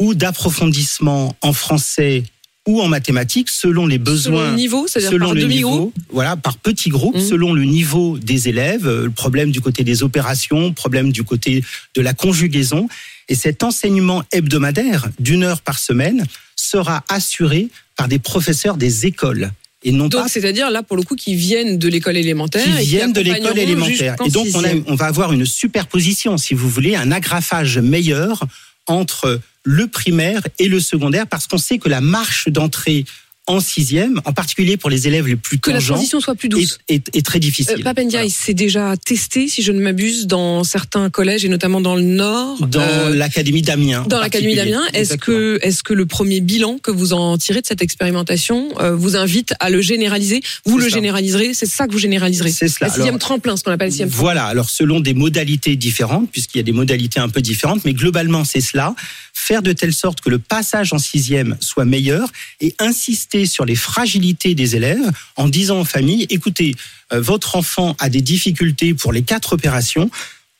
ou 0.01 0.15
d'approfondissement 0.15 1.37
en 1.43 1.53
français 1.53 2.25
ou 2.67 2.81
en 2.81 2.89
mathématiques 2.89 3.51
selon 3.51 3.87
les 3.87 3.99
besoins, 3.99 4.45
selon 4.45 4.51
le 4.51 4.57
niveau, 4.57 4.87
selon 4.89 5.27
par 5.27 5.35
le 5.35 5.45
niveau, 5.45 5.93
voilà, 6.11 6.37
par 6.37 6.57
petits 6.57 6.91
groupes, 6.91 7.17
mmh. 7.17 7.29
selon 7.29 7.53
le 7.53 7.65
niveau 7.65 8.19
des 8.19 8.49
élèves, 8.49 8.87
le 8.87 9.11
problème 9.11 9.51
du 9.51 9.61
côté 9.61 9.85
des 9.85 10.03
opérations, 10.03 10.73
problème 10.73 11.13
du 11.13 11.23
côté 11.23 11.63
de 11.95 12.03
la 12.03 12.13
conjugaison. 12.13 12.89
Et 13.29 13.35
cet 13.35 13.63
enseignement 13.63 14.25
hebdomadaire 14.33 15.09
d'une 15.19 15.45
heure 15.45 15.61
par 15.61 15.79
semaine 15.79 16.25
sera 16.57 17.05
assuré 17.09 17.69
par 17.97 18.09
des 18.09 18.19
professeurs 18.19 18.77
des 18.77 19.07
écoles. 19.07 19.53
Et 19.83 19.93
non 19.93 20.09
donc, 20.09 20.29
c'est-à-dire 20.29 20.71
là, 20.71 20.83
pour 20.83 20.97
le 20.97 21.03
coup, 21.03 21.17
qui 21.17 21.35
viennent 21.35 21.79
de 21.79 21.89
l'école 21.89 22.17
élémentaire. 22.17 22.65
Qui 22.65 22.87
viennent 22.87 23.13
de 23.13 23.21
l'école 23.21 23.59
élémentaire. 23.59 24.17
Et 24.27 24.31
donc, 24.31 24.49
on, 24.55 24.65
a, 24.65 24.69
on 24.87 24.95
va 24.95 25.07
avoir 25.07 25.33
une 25.33 25.47
superposition, 25.47 26.37
si 26.37 26.53
vous 26.53 26.69
voulez, 26.69 26.97
un 26.97 27.11
agrafage 27.13 27.79
meilleur 27.79 28.45
entre 28.87 29.41
le 29.65 29.87
primaire 29.87 30.43
et 30.59 30.69
le 30.69 30.81
secondaire, 30.81 31.27
parce 31.27 31.47
qu'on 31.47 31.59
sait 31.59 31.79
que 31.79 31.89
la 31.89 32.01
marche 32.01 32.49
d'entrée 32.49 33.05
en 33.47 33.59
sixième, 33.59 34.21
en 34.27 34.33
particulier 34.33 34.77
pour 34.77 34.91
les 34.91 35.09
élèves 35.09 35.27
les 35.27 35.35
plus 35.35 35.59
Que 35.59 35.73
la 35.73 35.81
transition 35.81 36.21
soit 36.21 36.37
plus 36.37 36.49
douce. 36.49 36.79
est, 36.89 36.95
est- 37.09 37.17
est 37.17 37.27
très 37.27 37.41
difficile. 37.41 37.77
Euh, 37.81 37.83
Papendiaï, 37.83 38.29
Voilà. 38.29 38.35
c'est 38.39 38.55
déjà 38.55 38.95
testé, 38.97 39.49
si 39.49 39.63
je 39.63 39.73
ne 39.73 39.81
m'abuse, 39.81 40.29
dans 40.29 40.63
certains 40.63 41.11
collèges 41.11 41.45
et 41.45 41.49
notamment 41.49 41.81
dans 41.81 41.97
le 41.97 42.03
Nord. 42.03 42.65
Dans 42.69 42.81
Euh, 42.81 43.13
l'académie 43.17 43.63
d'Amiens. 43.63 44.05
dans 44.09 44.21
l'académie 44.21 44.55
d'Amiens, 44.55 44.83
est-ce 44.93 45.17
que 45.17 45.59
est-ce 45.63 45.83
que 45.83 45.95
le 45.95 46.07
premier 46.07 46.41
bilan 46.41 46.79
que 46.81 46.93
vous 46.93 47.13
en 47.13 47.37
tirez 47.39 47.61
de 47.61 47.67
cette 47.67 47.83
expérimentation 47.83 48.69
euh, 48.79 48.95
vous 48.95 49.17
invite 49.17 49.55
à 49.59 49.69
le 49.71 49.81
généraliser? 49.81 50.43
Vous 50.65 50.79
le 50.79 50.89
ça. 50.89 50.95
généraliserez, 50.97 51.53
c'est 51.53 51.67
ça 51.67 51.89
que 51.89 51.93
vous 51.93 51.99
généraliserez. 51.99 52.53
C'est 52.53 52.69
cela. 52.69 52.87
Le 52.87 52.93
sixième 52.93 53.09
Alors, 53.15 53.19
tremplin, 53.21 53.57
ce 53.57 53.65
qu'on 53.65 53.73
appelle 53.73 53.89
le 53.89 53.93
sixième. 53.93 54.11
Voilà, 54.11 54.45
alors 54.45 54.71
selon 54.71 55.01
des 55.01 55.15
modalités 55.15 55.75
différentes, 55.75 56.31
puisqu'il 56.31 56.59
y 56.59 56.61
a 56.61 56.65
des 56.65 56.73
modalités 56.73 57.19
un 57.19 57.29
peu 57.31 57.41
différentes, 57.41 57.85
mais 57.85 57.95
globalement 57.95 58.45
c'est 58.45 58.61
cela, 58.61 58.95
faire 59.41 59.63
de 59.63 59.73
telle 59.73 59.93
sorte 59.95 60.21
que 60.21 60.29
le 60.31 60.39
passage 60.39 60.93
en 60.93 60.99
sixième 60.99 61.57
soit 61.61 61.85
meilleur 61.85 62.31
et 62.61 62.75
insister 62.79 63.47
sur 63.47 63.65
les 63.65 63.75
fragilités 63.75 64.55
des 64.55 64.77
élèves 64.77 65.11
en 65.37 65.49
disant 65.49 65.81
aux 65.81 65.85
familles, 65.85 66.27
écoutez, 66.29 66.75
euh, 67.13 67.21
votre 67.21 67.57
enfant 67.57 67.97
a 67.99 68.09
des 68.09 68.21
difficultés 68.21 68.93
pour 68.95 69.13
les 69.13 69.23
quatre 69.23 69.55
opérations, 69.55 70.11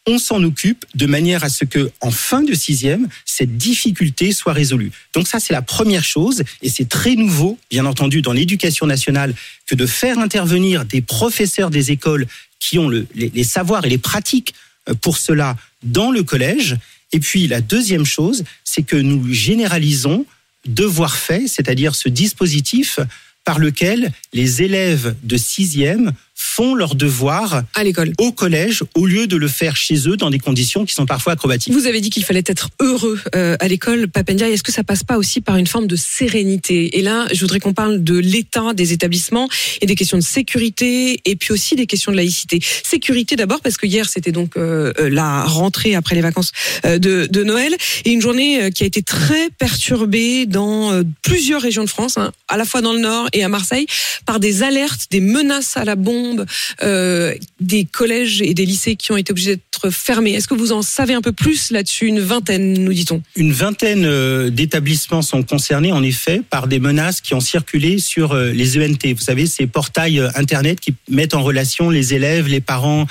on 0.07 0.19
s'en 0.19 0.43
occupe 0.43 0.87
de 0.95 1.07
manière 1.07 1.45
à 1.45 1.51
ce 1.51 1.67
que, 1.67 1.91
en 2.01 2.11
fin 2.11 2.43
de 2.43 2.55
sixième, 2.55 3.07
cette 3.27 3.59
difficulté 3.59 4.33
soit 4.33 4.55
résolue. 4.55 4.93
Donc 5.15 5.29
ça, 5.29 5.39
c'est 5.41 5.53
la 5.53 5.63
première 5.63 6.05
chose, 6.05 6.43
et 6.63 6.71
c'est 6.71 6.89
très 6.89 7.17
nouveau, 7.17 7.59
bien 7.71 7.85
entendu, 7.85 8.23
dans 8.23 8.33
l'éducation 8.33 8.87
nationale, 8.87 9.35
que 9.67 9.75
de 9.75 9.87
faire 9.87 10.19
intervenir 10.19 10.87
des 10.87 11.03
professeurs 11.03 11.69
des 11.71 11.91
écoles 11.91 12.27
qui 12.59 12.79
ont 12.79 12.89
le- 12.89 13.07
les, 13.15 13.31
les 13.33 13.45
savoirs 13.45 13.85
et 13.85 13.91
les 13.91 13.99
pratiques 13.99 14.55
euh, 14.89 14.95
pour 14.95 15.19
cela 15.19 15.57
dans 15.83 16.11
le 16.11 16.23
collège. 16.23 16.77
Et 17.13 17.21
puis 17.21 17.49
la 17.49 17.61
deuxième 17.61 18.05
chose, 18.05 18.45
c'est 18.65 18.83
que 18.83 18.97
nous 18.97 19.33
généralisons 19.33 20.27
devoir 20.67 21.17
fait, 21.17 21.49
c'est-à-dire 21.49 21.95
ce 21.95 22.09
dispositif 22.09 23.01
par 23.45 23.59
lequel 23.59 24.13
les 24.33 24.63
élèves 24.63 25.17
de 25.23 25.37
sixième 25.37 26.13
font 26.43 26.75
leurs 26.75 26.95
devoirs 26.95 27.65
À 27.75 27.85
l'école. 27.85 28.13
au 28.19 28.33
collège 28.33 28.83
au 28.95 29.07
lieu 29.07 29.27
de 29.27 29.37
le 29.37 29.47
faire 29.47 29.77
chez 29.77 30.09
eux 30.09 30.17
dans 30.17 30.31
des 30.31 30.39
conditions 30.39 30.87
qui 30.87 30.95
sont 30.95 31.05
parfois 31.05 31.35
acrobatiques. 31.35 31.73
Vous 31.73 31.87
avez 31.87 32.01
dit 32.01 32.09
qu'il 32.09 32.25
fallait 32.25 32.43
être 32.47 32.71
heureux 32.81 33.21
euh, 33.35 33.57
à 33.61 33.69
l'école, 33.69 34.09
Papendiaï. 34.09 34.53
Est-ce 34.53 34.63
que 34.63 34.73
ça 34.73 34.83
passe 34.83 35.05
pas 35.05 35.19
aussi 35.19 35.43
par 35.43 35.57
une 35.57 35.67
forme 35.67 35.87
de 35.87 35.97
sérénité? 35.97 36.99
Et 36.99 37.03
là, 37.03 37.27
je 37.33 37.41
voudrais 37.41 37.61
qu'on 37.61 37.75
parle 37.75 38.03
de 38.03 38.17
l'état 38.19 38.73
des 38.73 38.93
établissements 38.93 39.49
et 39.83 39.87
des 39.87 39.95
questions 39.95 40.17
de 40.17 40.23
sécurité 40.23 41.21
et 41.25 41.37
puis 41.37 41.53
aussi 41.53 41.77
des 41.77 41.87
questions 41.87 42.11
de 42.11 42.17
laïcité. 42.17 42.61
Sécurité 42.85 43.37
d'abord 43.37 43.61
parce 43.61 43.77
que 43.77 43.87
hier 43.87 44.09
c'était 44.09 44.33
donc 44.33 44.57
euh, 44.57 44.93
euh, 44.99 45.09
la 45.11 45.45
rentrée 45.45 45.95
après 45.95 46.15
les 46.15 46.21
vacances 46.21 46.53
euh, 46.85 46.99
de, 46.99 47.27
de 47.31 47.45
Noël 47.45 47.75
et 48.05 48.11
une 48.11 48.21
journée 48.21 48.71
qui 48.73 48.85
a 48.85 48.87
été 48.87 49.03
très 49.03 49.51
perturbée 49.59 50.47
dans 50.47 51.03
plusieurs 51.23 51.63
régions 51.63 51.85
de 51.85 51.89
France, 51.89 52.19
hein, 52.19 52.33
à 52.49 52.57
la 52.57 52.65
fois 52.65 52.81
dans 52.81 52.93
le 52.93 53.01
Nord 53.01 53.29
et 53.33 53.43
à 53.43 53.49
Marseille, 53.49 53.87
par 54.27 54.41
des 54.41 54.63
alertes, 54.63 55.07
des 55.11 55.21
menaces 55.21 55.77
à 55.77 55.85
la 55.85 55.97
bombe, 55.97 56.30
euh, 56.83 57.35
des 57.61 57.85
collèges 57.85 58.43
et 58.43 58.55
des 58.55 58.65
lycées 58.65 58.97
qui 58.97 59.13
ont 59.13 59.17
été 59.17 59.33
obligés 59.33 59.57
d'être 59.57 59.91
fermés. 59.91 60.33
Est-ce 60.33 60.49
que 60.49 60.55
vous 60.55 60.73
en 60.73 60.83
savez 60.83 61.15
un 61.15 61.23
peu 61.23 61.33
plus 61.33 61.71
là-dessus 61.71 62.07
Une 62.07 62.21
vingtaine, 62.21 62.75
nous 62.75 62.93
dit-on. 62.93 63.23
Une 63.37 63.53
vingtaine 63.53 64.05
euh, 64.05 64.51
d'établissements 64.51 65.23
sont 65.23 65.43
concernés 65.43 65.93
en 65.93 66.03
effet 66.03 66.43
par 66.49 66.67
des 66.67 66.79
menaces 66.79 67.21
qui 67.21 67.35
ont 67.35 67.41
circulé 67.41 67.99
sur 67.99 68.33
euh, 68.33 68.51
les 68.53 68.79
ENT. 68.79 69.15
Vous 69.15 69.23
savez, 69.23 69.47
ces 69.47 69.67
portails 69.67 70.21
Internet 70.35 70.81
qui 70.81 70.95
mettent 71.09 71.35
en 71.35 71.43
relation 71.43 71.91
les 71.91 72.15
élèves, 72.15 72.47
les 72.47 72.61
parents 72.61 73.07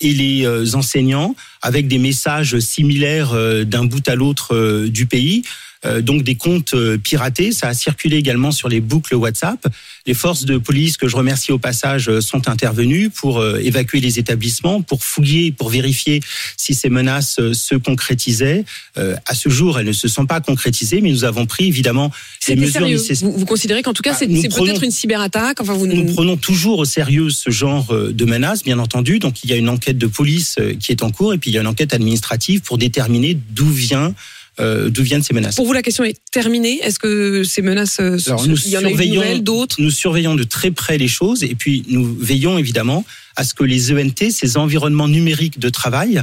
et 0.00 0.12
les 0.12 0.74
enseignants 0.74 1.36
avec 1.62 1.86
des 1.86 1.98
messages 1.98 2.58
similaires 2.58 3.32
d'un 3.64 3.84
bout 3.84 4.06
à 4.08 4.16
l'autre 4.16 4.86
du 4.88 5.06
pays. 5.06 5.44
Euh, 5.86 6.00
donc 6.00 6.22
des 6.22 6.34
comptes 6.34 6.74
euh, 6.74 6.96
piratés, 6.98 7.52
ça 7.52 7.68
a 7.68 7.74
circulé 7.74 8.16
également 8.16 8.50
sur 8.50 8.68
les 8.68 8.80
boucles 8.80 9.14
WhatsApp. 9.14 9.66
Les 10.06 10.14
forces 10.14 10.44
de 10.44 10.58
police, 10.58 10.96
que 10.96 11.08
je 11.08 11.16
remercie 11.16 11.52
au 11.52 11.58
passage, 11.58 12.08
euh, 12.08 12.20
sont 12.20 12.48
intervenues 12.48 13.10
pour 13.10 13.44
évacuer 13.44 14.00
les 14.00 14.18
établissements, 14.18 14.82
pour 14.82 15.02
fouiller, 15.02 15.52
pour 15.52 15.68
vérifier 15.68 16.20
si 16.56 16.74
ces 16.74 16.88
menaces 16.88 17.40
se 17.52 17.74
concrétisaient. 17.74 18.64
À 18.96 19.34
ce 19.34 19.48
jour, 19.48 19.78
elles 19.78 19.86
ne 19.86 19.92
se 19.92 20.08
sont 20.08 20.26
pas 20.26 20.40
concrétisées, 20.40 21.00
mais 21.00 21.10
nous 21.10 21.24
avons 21.24 21.46
pris 21.46 21.66
évidemment 21.66 22.10
C'était 22.40 22.60
mesures 22.60 22.72
sérieux. 22.80 22.96
nécessaires. 22.96 23.28
Vous, 23.28 23.38
vous 23.38 23.46
considérez 23.46 23.82
qu'en 23.82 23.92
tout 23.92 24.02
cas, 24.02 24.12
Ah, 24.14 24.16
c'est 24.18 24.26
peut-être 24.26 24.82
une 24.82 24.90
cyberattaque. 24.90 25.60
Enfin, 25.60 25.74
vous 25.74 25.86
Nous 25.86 26.12
prenons 26.12 26.36
toujours 26.36 26.78
au 26.78 26.84
sérieux 26.84 27.30
ce 27.30 27.50
genre 27.50 27.94
de 27.94 28.24
menaces, 28.24 28.62
bien 28.62 28.78
entendu. 28.78 29.18
Donc 29.18 29.44
il 29.44 29.50
y 29.50 29.52
a 29.52 29.56
une 29.56 29.68
enquête 29.68 29.98
de 29.98 30.06
police 30.06 30.56
qui 30.80 30.92
est 30.92 31.02
en 31.02 31.10
cours 31.10 31.34
et 31.34 31.38
puis 31.38 31.50
il 31.50 31.54
y 31.54 31.58
a 31.58 31.60
une 31.60 31.66
enquête 31.66 31.94
administrative 31.94 32.60
pour 32.62 32.78
déterminer 32.78 33.36
d'où 33.50 33.68
vient 33.68 34.14
euh, 34.60 34.88
d'où 34.90 35.02
viennent 35.02 35.22
ces 35.22 35.34
menaces. 35.34 35.56
Pour 35.56 35.66
vous, 35.66 35.72
la 35.72 35.82
question 35.82 36.04
est 36.04 36.16
terminée. 36.30 36.78
Est-ce 36.82 36.98
que 36.98 37.42
ces 37.44 37.62
menaces, 37.62 37.98
euh, 38.00 38.16
Alors, 38.26 38.40
sont- 38.40 38.46
nous 38.48 38.56
il 38.66 38.70
y 38.70 38.76
en 39.18 39.20
a 39.22 39.38
d'autres 39.38 39.76
Nous 39.80 39.90
surveillons 39.90 40.34
de 40.34 40.44
très 40.44 40.70
près 40.70 40.98
les 40.98 41.08
choses 41.08 41.42
et 41.42 41.54
puis 41.54 41.84
nous 41.88 42.14
veillons 42.18 42.58
évidemment 42.58 43.04
à 43.36 43.44
ce 43.44 43.54
que 43.54 43.64
les 43.64 43.92
ENT, 43.92 44.30
ces 44.30 44.56
environnements 44.56 45.08
numériques 45.08 45.58
de 45.58 45.68
travail, 45.68 46.22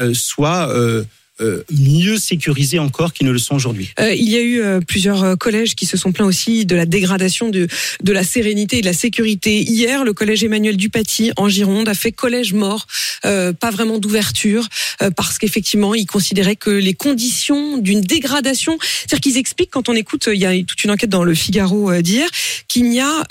euh, 0.00 0.12
soient 0.14 0.68
euh, 0.70 1.04
euh, 1.40 1.62
mieux 1.70 2.18
sécurisés 2.18 2.80
encore 2.80 3.12
qu'ils 3.12 3.26
ne 3.26 3.32
le 3.32 3.38
sont 3.38 3.54
aujourd'hui. 3.54 3.90
Euh, 4.00 4.12
il 4.12 4.28
y 4.28 4.36
a 4.36 4.40
eu 4.40 4.60
euh, 4.60 4.80
plusieurs 4.80 5.38
collèges 5.38 5.76
qui 5.76 5.86
se 5.86 5.96
sont 5.96 6.10
plaints 6.10 6.24
aussi 6.24 6.66
de 6.66 6.74
la 6.74 6.84
dégradation 6.84 7.48
de, 7.48 7.68
de 8.02 8.12
la 8.12 8.24
sérénité 8.24 8.78
et 8.78 8.80
de 8.80 8.86
la 8.86 8.92
sécurité. 8.92 9.60
Hier, 9.60 10.04
le 10.04 10.12
collège 10.12 10.42
Emmanuel 10.42 10.76
Dupaty 10.76 11.30
en 11.36 11.48
Gironde 11.48 11.88
a 11.88 11.94
fait 11.94 12.10
collège 12.10 12.54
mort, 12.54 12.86
pas 13.22 13.70
vraiment 13.70 13.98
d'ouverture, 13.98 14.68
parce 15.16 15.38
qu'effectivement, 15.38 15.94
ils 15.94 16.06
considéraient 16.06 16.56
que 16.56 16.70
les 16.70 16.94
conditions 16.94 17.78
d'une 17.78 18.00
dégradation, 18.00 18.78
c'est-à-dire 18.80 19.20
qu'ils 19.20 19.36
expliquent 19.36 19.70
quand 19.70 19.88
on 19.88 19.94
écoute, 19.94 20.28
il 20.32 20.40
y 20.40 20.46
a 20.46 20.52
toute 20.64 20.82
une 20.84 20.90
enquête 20.90 21.10
dans 21.10 21.24
le 21.24 21.34
Figaro 21.34 21.92
d'hier, 22.02 22.28
qu'il 22.68 22.88
n'y 22.88 23.00
a 23.00 23.26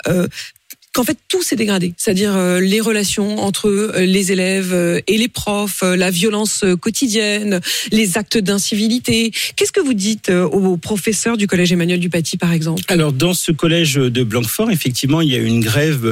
qu'en 0.98 1.04
fait 1.04 1.18
tout 1.28 1.44
s'est 1.44 1.54
dégradé, 1.54 1.94
c'est-à-dire 1.96 2.34
euh, 2.34 2.58
les 2.58 2.80
relations 2.80 3.38
entre 3.38 3.68
euh, 3.68 4.04
les 4.04 4.32
élèves 4.32 4.72
euh, 4.72 5.00
et 5.06 5.16
les 5.16 5.28
profs, 5.28 5.82
la 5.82 6.10
violence 6.10 6.64
quotidienne, 6.80 7.60
les 7.92 8.18
actes 8.18 8.36
d'incivilité. 8.36 9.30
Qu'est-ce 9.54 9.70
que 9.70 9.78
vous 9.78 9.94
dites 9.94 10.28
aux 10.28 10.76
professeurs 10.76 11.36
du 11.36 11.46
collège 11.46 11.70
Emmanuel 11.70 12.00
Dupaty 12.00 12.36
par 12.36 12.52
exemple? 12.52 12.82
Alors 12.88 13.12
dans 13.12 13.32
ce 13.32 13.52
collège 13.52 13.94
de 13.94 14.24
Blanquefort, 14.24 14.72
effectivement, 14.72 15.20
il 15.20 15.28
y 15.28 15.36
a 15.36 15.38
eu 15.38 15.44
une 15.44 15.60
grève 15.60 16.04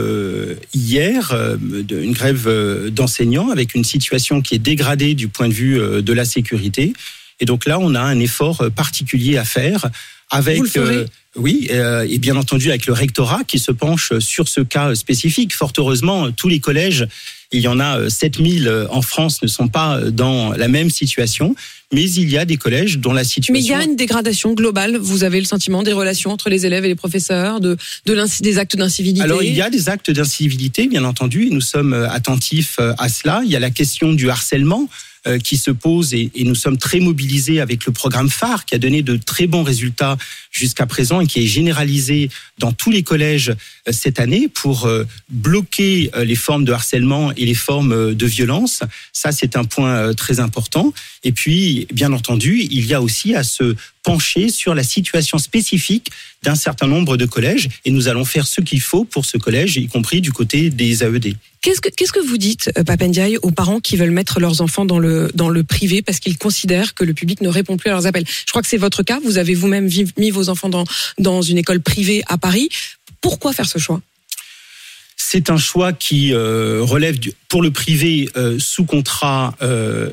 hier, 0.73 1.35
une 1.90 2.12
grève 2.12 2.49
d'enseignants 2.90 3.50
avec 3.50 3.75
une 3.75 3.85
situation 3.85 4.40
qui 4.40 4.55
est 4.55 4.61
dégradée 4.61 5.14
du 5.14 5.26
point 5.26 5.49
de 5.49 5.55
vue 5.55 5.81
de 6.02 6.12
la 6.12 6.25
sécurité. 6.25 6.93
Et 7.40 7.45
donc 7.45 7.66
là, 7.66 7.81
on 7.81 7.97
a 7.97 8.00
un 8.00 8.21
effort 8.21 8.64
particulier 8.76 9.37
à 9.37 9.45
faire 9.45 9.90
avec 10.31 10.59
Vous 10.59 10.64
le 10.75 11.07
oui, 11.37 11.69
euh, 11.71 12.07
et 12.09 12.19
bien 12.19 12.37
entendu 12.37 12.71
avec 12.71 12.87
le 12.87 12.93
rectorat 12.93 13.45
qui 13.45 13.59
se 13.59 13.73
penche 13.73 14.19
sur 14.19 14.49
ce 14.49 14.61
cas 14.61 14.95
spécifique. 14.95 15.55
Fort 15.55 15.73
heureusement, 15.78 16.31
tous 16.33 16.49
les 16.49 16.61
collèges, 16.61 17.07
il 17.52 17.61
y 17.61 17.69
en 17.69 17.78
a 17.78 17.99
euh, 17.99 18.09
7000 18.09 18.69
euh, 18.69 18.87
en 18.90 19.02
France, 19.02 19.43
ne 19.43 19.49
sont 19.49 19.69
pas 19.69 19.99
euh, 19.99 20.11
dans 20.11 20.52
la 20.52 20.69
même 20.69 20.90
situation, 20.90 21.55
mais 21.93 22.11
il 22.11 22.28
y 22.28 22.37
a 22.37 22.45
des 22.45 22.57
collèges 22.57 22.99
dont 22.99 23.12
la 23.12 23.23
situation 23.23 23.52
Mais 23.52 23.61
il 23.61 23.66
y 23.66 23.75
a 23.75 23.85
une 23.85 23.97
dégradation 23.97 24.55
globale, 24.55 24.97
vous 24.97 25.23
avez 25.23 25.38
le 25.38 25.47
sentiment, 25.47 25.83
des 25.83 25.93
relations 25.93 26.33
entre 26.33 26.50
les 26.50 26.66
élèves 26.66 26.85
et 26.85 26.88
les 26.88 26.97
professeurs, 26.97 27.61
de, 27.61 27.76
des 28.40 28.59
actes 28.59 28.76
d'incivilité? 28.76 29.23
Alors 29.23 29.43
il 29.43 29.55
y 29.55 29.62
a 29.62 29.71
des 29.71 29.88
actes 29.88 30.11
d'incivilité, 30.11 30.88
bien 30.88 31.05
entendu, 31.05 31.47
et 31.47 31.50
nous 31.50 31.61
sommes 31.61 31.93
euh, 31.93 32.11
attentifs 32.11 32.76
euh, 32.81 32.93
à 32.99 33.09
cela. 33.09 33.43
Il 33.45 33.50
y 33.50 33.57
a 33.57 33.61
la 33.61 33.71
question 33.71 34.12
du 34.12 34.28
harcèlement 34.31 34.88
euh, 34.88 35.15
qui 35.42 35.56
se 35.56 35.71
pose 35.71 36.14
et, 36.14 36.30
nous 36.37 36.54
sommes 36.54 36.78
très 36.78 37.00
mobilisés 37.00 37.61
avec 37.61 37.87
le 37.87 37.92
programme 37.92 38.30
phare 38.30 38.64
qui 38.64 38.75
a 38.75 38.78
donné 38.78 39.02
de 39.02 39.16
très 39.16 39.47
bons 39.47 39.64
résultats 39.64 40.16
jusqu'à 40.50 40.87
présent 40.87 41.21
et 41.21 41.26
qui 41.26 41.42
est 41.42 41.47
généralisé 41.47 42.30
dans 42.59 42.73
tous 42.73 42.90
les 42.90 43.02
collèges 43.02 43.50
euh, 43.50 43.92
cette 43.92 44.21
année 44.21 44.49
pour 44.49 44.87
euh, 44.87 45.04
bloquer 45.28 46.11
euh, 46.14 46.25
les 46.25 46.35
formes 46.35 46.64
de 46.64 46.73
harcèlement 46.73 47.33
et 47.37 47.45
les 47.45 47.54
formes 47.54 47.92
euh, 47.92 48.14
de 48.14 48.26
violence. 48.26 48.80
Ça, 49.12 49.33
c'est 49.33 49.56
un 49.56 49.64
point 49.64 49.95
euh, 49.95 50.12
très 50.14 50.40
important. 50.40 50.92
Et 51.25 51.33
puis, 51.33 51.87
bien 51.92 52.12
entendu, 52.12 52.61
il 52.61 52.87
y 52.87 52.95
a 52.95 53.02
aussi 53.02 53.35
à 53.35 53.42
se 53.42 53.76
pencher 54.02 54.49
sur 54.49 54.75
la 54.75 54.85
situation 54.85 55.38
spécifique 55.38 56.11
d'un 56.47 56.55
certain 56.55 56.87
nombre 56.87 57.17
de 57.17 57.26
collèges 57.26 57.69
et 57.85 57.91
nous 57.91 58.07
allons 58.07 58.25
faire 58.25 58.47
ce 58.47 58.61
qu'il 58.61 58.81
faut 58.81 59.05
pour 59.05 59.26
ce 59.26 59.37
collège, 59.37 59.76
y 59.76 59.88
compris 59.88 60.21
du 60.21 60.33
côté 60.33 60.71
des 60.71 61.03
AED. 61.03 61.35
Qu'est-ce 61.61 61.81
que, 61.81 61.88
qu'est-ce 61.88 62.12
que 62.12 62.25
vous 62.25 62.38
dites, 62.38 62.71
euh, 62.79 62.85
Papendiaï, 62.85 63.37
aux 63.43 63.50
parents 63.50 63.81
qui 63.81 63.97
veulent 63.97 64.12
mettre 64.12 64.38
leurs 64.38 64.61
enfants 64.61 64.85
dans 64.85 65.00
le, 65.00 65.29
dans 65.35 65.49
le 65.49 65.65
privé 65.65 66.03
parce 66.03 66.21
qu'ils 66.21 66.38
considèrent 66.38 66.95
que 66.95 67.03
le 67.03 67.12
public 67.12 67.41
ne 67.41 67.49
répond 67.49 67.76
plus 67.76 67.91
à 67.91 67.95
leurs 67.95 68.07
appels? 68.07 68.25
Je 68.29 68.50
crois 68.53 68.62
que 68.62 68.69
c'est 68.69 68.76
votre 68.76 69.03
cas. 69.03 69.19
Vous 69.25 69.38
avez 69.38 69.55
vous-même 69.55 69.91
mis 70.17 70.31
vos 70.31 70.49
enfants 70.49 70.69
dans, 70.69 70.85
dans 71.19 71.43
une 71.43 71.59
école 71.59 71.81
privée 71.81 72.23
à 72.29 72.38
Paris. 72.38 72.69
Pourquoi 73.21 73.53
faire 73.53 73.67
ce 73.67 73.81
choix? 73.81 74.00
C'est 75.17 75.50
un 75.50 75.59
choix 75.59 75.93
qui 75.93 76.33
euh, 76.33 76.83
relève 76.83 77.19
du, 77.19 77.33
pour 77.49 77.61
le 77.61 77.73
privé 77.73 78.29
euh, 78.37 78.61
sous 78.61 78.85
contrat 78.85 79.57
euh, 79.62 80.11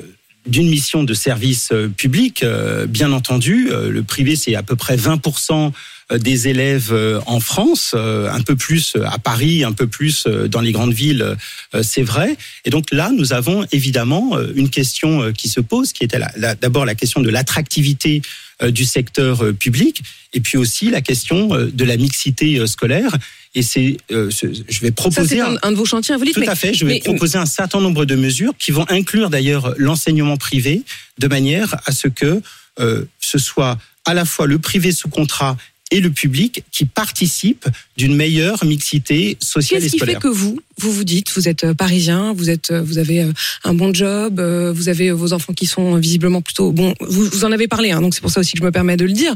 d'une 0.47 0.67
mission 0.67 1.03
de 1.03 1.13
service 1.13 1.71
public, 1.95 2.43
bien 2.89 3.13
entendu. 3.13 3.69
Le 3.69 4.03
privé, 4.03 4.35
c'est 4.35 4.55
à 4.55 4.63
peu 4.63 4.75
près 4.75 4.97
20% 4.97 5.71
des 6.19 6.47
élèves 6.47 6.93
en 7.25 7.39
France, 7.39 7.95
un 7.95 8.41
peu 8.41 8.55
plus 8.55 8.95
à 9.05 9.17
Paris, 9.17 9.63
un 9.63 9.71
peu 9.71 9.87
plus 9.87 10.25
dans 10.27 10.61
les 10.61 10.71
grandes 10.71 10.93
villes, 10.93 11.35
c'est 11.81 12.03
vrai. 12.03 12.37
Et 12.65 12.69
donc 12.69 12.91
là, 12.91 13.11
nous 13.15 13.33
avons 13.33 13.65
évidemment 13.71 14.37
une 14.55 14.69
question 14.69 15.31
qui 15.33 15.49
se 15.49 15.59
pose, 15.59 15.93
qui 15.93 16.03
était 16.03 16.19
d'abord 16.61 16.85
la 16.85 16.95
question 16.95 17.21
de 17.21 17.29
l'attractivité 17.29 18.21
du 18.63 18.85
secteur 18.85 19.53
public, 19.59 20.03
et 20.33 20.39
puis 20.39 20.57
aussi 20.57 20.89
la 20.89 21.01
question 21.01 21.49
de 21.49 21.83
la 21.83 21.97
mixité 21.97 22.65
scolaire. 22.67 23.15
Et 23.55 23.61
c'est, 23.61 23.97
je 24.09 24.79
vais 24.81 24.91
proposer 24.91 25.37
Ça, 25.37 25.49
un, 25.49 25.57
un, 25.61 25.71
de 25.71 25.77
vos 25.77 25.85
chantiers. 25.85 26.15
Tout 26.33 26.43
à 26.47 26.55
fait. 26.55 26.73
Je 26.73 26.85
vais 26.85 26.99
proposer 26.99 27.37
un 27.37 27.45
certain 27.45 27.79
nombre 27.79 28.05
de 28.05 28.15
mesures 28.15 28.53
qui 28.57 28.71
vont 28.71 28.85
inclure 28.89 29.29
d'ailleurs 29.29 29.73
l'enseignement 29.77 30.37
privé, 30.37 30.83
de 31.19 31.27
manière 31.27 31.75
à 31.85 31.91
ce 31.91 32.07
que 32.07 32.41
euh, 32.79 33.05
ce 33.19 33.37
soit 33.37 33.77
à 34.05 34.13
la 34.13 34.25
fois 34.25 34.47
le 34.47 34.57
privé 34.57 34.91
sous 34.91 35.07
contrat 35.07 35.55
et 35.91 35.99
le 35.99 36.09
public 36.09 36.63
qui 36.71 36.85
participent 36.85 37.67
d'une 37.97 38.15
meilleure 38.15 38.65
mixité 38.65 39.37
sociale 39.39 39.83
et 39.83 39.89
scolaire. 39.89 40.05
Qu'est-ce 40.05 40.09
qui 40.09 40.13
fait 40.13 40.21
que 40.21 40.27
vous, 40.27 40.59
vous 40.77 40.91
vous 40.91 41.03
dites, 41.03 41.31
vous 41.35 41.47
êtes 41.47 41.63
euh, 41.63 41.73
parisien, 41.73 42.33
vous 42.33 42.49
êtes, 42.49 42.71
euh, 42.71 42.81
vous 42.81 42.97
avez 42.97 43.21
euh, 43.21 43.31
un 43.63 43.73
bon 43.73 43.93
job, 43.93 44.41
vous 44.73 44.89
avez 44.89 45.11
vos 45.11 45.33
enfants 45.33 45.53
qui 45.53 45.65
sont 45.65 45.95
visiblement 45.95 46.41
plutôt 46.41 46.71
bon. 46.71 46.93
Vous, 46.99 47.25
vous 47.25 47.45
en 47.45 47.51
avez 47.51 47.67
parlé, 47.67 47.91
hein, 47.91 48.01
donc 48.01 48.13
c'est 48.13 48.21
pour 48.21 48.31
ça 48.31 48.39
aussi 48.39 48.53
que 48.53 48.59
je 48.59 48.63
me 48.63 48.71
permets 48.71 48.97
de 48.97 49.05
le 49.05 49.11
dire. 49.11 49.33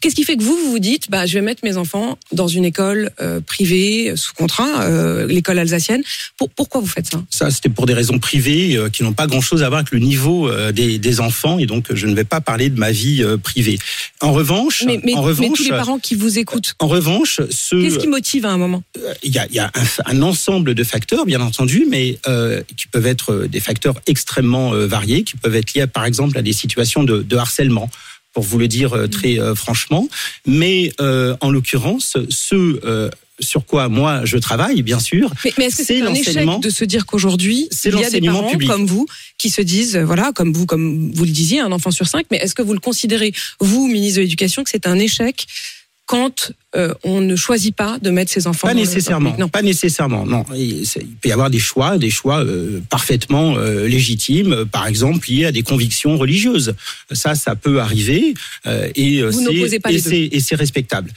Qu'est-ce 0.00 0.14
qui 0.14 0.24
fait 0.24 0.36
que 0.36 0.42
vous, 0.42 0.56
vous 0.56 0.70
vous 0.72 0.78
dites, 0.78 1.10
bah, 1.10 1.26
je 1.26 1.34
vais 1.34 1.40
mettre 1.40 1.64
mes 1.64 1.76
enfants 1.76 2.18
dans 2.32 2.48
une 2.48 2.64
école 2.64 3.10
privée 3.46 4.12
sous 4.16 4.32
contrat, 4.34 4.88
l'école 5.26 5.58
alsacienne? 5.58 6.02
Pour, 6.36 6.48
pourquoi 6.50 6.80
vous 6.80 6.86
faites 6.86 7.10
ça? 7.10 7.22
Ça, 7.30 7.50
c'était 7.50 7.68
pour 7.68 7.86
des 7.86 7.94
raisons 7.94 8.18
privées 8.18 8.78
qui 8.92 9.02
n'ont 9.02 9.12
pas 9.12 9.26
grand-chose 9.26 9.62
à 9.62 9.68
voir 9.68 9.80
avec 9.80 9.92
le 9.92 9.98
niveau 9.98 10.50
des, 10.72 10.98
des, 10.98 11.20
enfants, 11.20 11.58
et 11.58 11.66
donc 11.66 11.86
je 11.94 12.06
ne 12.06 12.14
vais 12.14 12.24
pas 12.24 12.40
parler 12.40 12.70
de 12.70 12.78
ma 12.78 12.90
vie 12.90 13.22
privée. 13.42 13.78
En 14.20 14.32
revanche, 14.32 14.84
mais, 14.86 15.00
mais, 15.04 15.14
en 15.14 15.22
revanche, 15.22 15.48
mais 15.50 15.56
tous 15.56 15.64
les 15.64 15.70
parents 15.70 15.98
qui 15.98 16.14
vous 16.14 16.38
écoutent. 16.38 16.74
En 16.78 16.88
revanche, 16.88 17.40
ce 17.50 17.76
qu'est-ce 17.76 17.98
qui 17.98 18.08
motive 18.08 18.46
à 18.46 18.50
un 18.50 18.58
moment? 18.58 18.82
Il 19.22 19.34
y 19.34 19.38
a, 19.38 19.46
y 19.50 19.58
a 19.58 19.70
un, 20.06 20.16
un 20.16 20.22
ensemble 20.22 20.74
de 20.74 20.79
facteurs, 20.84 21.26
bien 21.26 21.40
entendu, 21.40 21.86
mais 21.88 22.18
euh, 22.26 22.62
qui 22.76 22.86
peuvent 22.86 23.06
être 23.06 23.46
des 23.46 23.60
facteurs 23.60 24.00
extrêmement 24.06 24.74
euh, 24.74 24.86
variés, 24.86 25.24
qui 25.24 25.36
peuvent 25.36 25.56
être 25.56 25.74
liés, 25.74 25.86
par 25.86 26.04
exemple, 26.04 26.36
à 26.38 26.42
des 26.42 26.52
situations 26.52 27.02
de, 27.02 27.22
de 27.22 27.36
harcèlement 27.36 27.90
pour 28.32 28.44
vous 28.44 28.58
le 28.58 28.68
dire 28.68 28.94
euh, 28.94 29.08
très 29.08 29.38
euh, 29.38 29.54
franchement. 29.54 30.08
Mais 30.46 30.92
euh, 31.00 31.36
en 31.40 31.50
l'occurrence, 31.50 32.16
ce 32.28 33.10
sur 33.42 33.64
quoi 33.64 33.88
moi 33.88 34.26
je 34.26 34.36
travaille, 34.36 34.82
bien 34.82 35.00
sûr. 35.00 35.32
Mais, 35.46 35.52
mais 35.56 35.64
est-ce 35.64 35.76
que 35.76 35.84
c'est 35.84 36.02
un 36.02 36.12
échec 36.12 36.46
de 36.60 36.68
se 36.68 36.84
dire 36.84 37.06
qu'aujourd'hui 37.06 37.70
il 37.86 37.98
y 37.98 38.04
a 38.04 38.10
des 38.10 38.20
parents 38.20 38.50
public. 38.50 38.68
comme 38.68 38.84
vous 38.84 39.06
qui 39.38 39.48
se 39.48 39.62
disent, 39.62 39.96
voilà, 39.96 40.32
comme 40.34 40.52
vous, 40.52 40.66
comme 40.66 41.10
vous 41.12 41.24
le 41.24 41.30
disiez, 41.30 41.60
un 41.60 41.72
enfant 41.72 41.90
sur 41.90 42.06
cinq. 42.06 42.26
Mais 42.30 42.36
est-ce 42.36 42.54
que 42.54 42.60
vous 42.60 42.74
le 42.74 42.80
considérez, 42.80 43.32
vous, 43.58 43.88
ministre 43.88 44.18
de 44.18 44.22
l'Éducation, 44.24 44.62
que 44.62 44.68
c'est 44.68 44.86
un 44.86 44.98
échec 44.98 45.46
quand 46.10 46.50
euh, 46.74 46.92
on 47.04 47.20
ne 47.20 47.36
choisit 47.36 47.72
pas 47.72 48.00
de 48.00 48.10
mettre 48.10 48.32
ses 48.32 48.48
enfants 48.48 48.66
pas 48.66 48.74
dans 48.74 48.80
nécessairement. 48.80 49.32
non. 49.38 49.48
pas 49.48 49.62
nécessairement 49.62 50.26
non. 50.26 50.44
Il, 50.56 50.84
peut 51.20 51.28
y 51.28 51.32
avoir 51.32 51.50
des 51.50 51.60
choix 51.60 51.98
des 51.98 52.10
choix 52.10 52.44
euh, 52.44 52.80
parfaitement 52.90 53.54
euh, 53.56 53.86
légitimes 53.86 54.64
par 54.72 54.88
exemple 54.88 55.30
liés 55.30 55.44
à 55.44 55.52
des 55.52 55.62
convictions 55.62 56.18
religieuses. 56.18 56.74
Ça 57.12 57.36
ça 57.36 57.54
peut 57.54 57.80
arriver 57.80 58.34
et 58.96 59.22
c'est 60.00 60.40
c'est 60.40 60.56
respectable. 60.56 61.12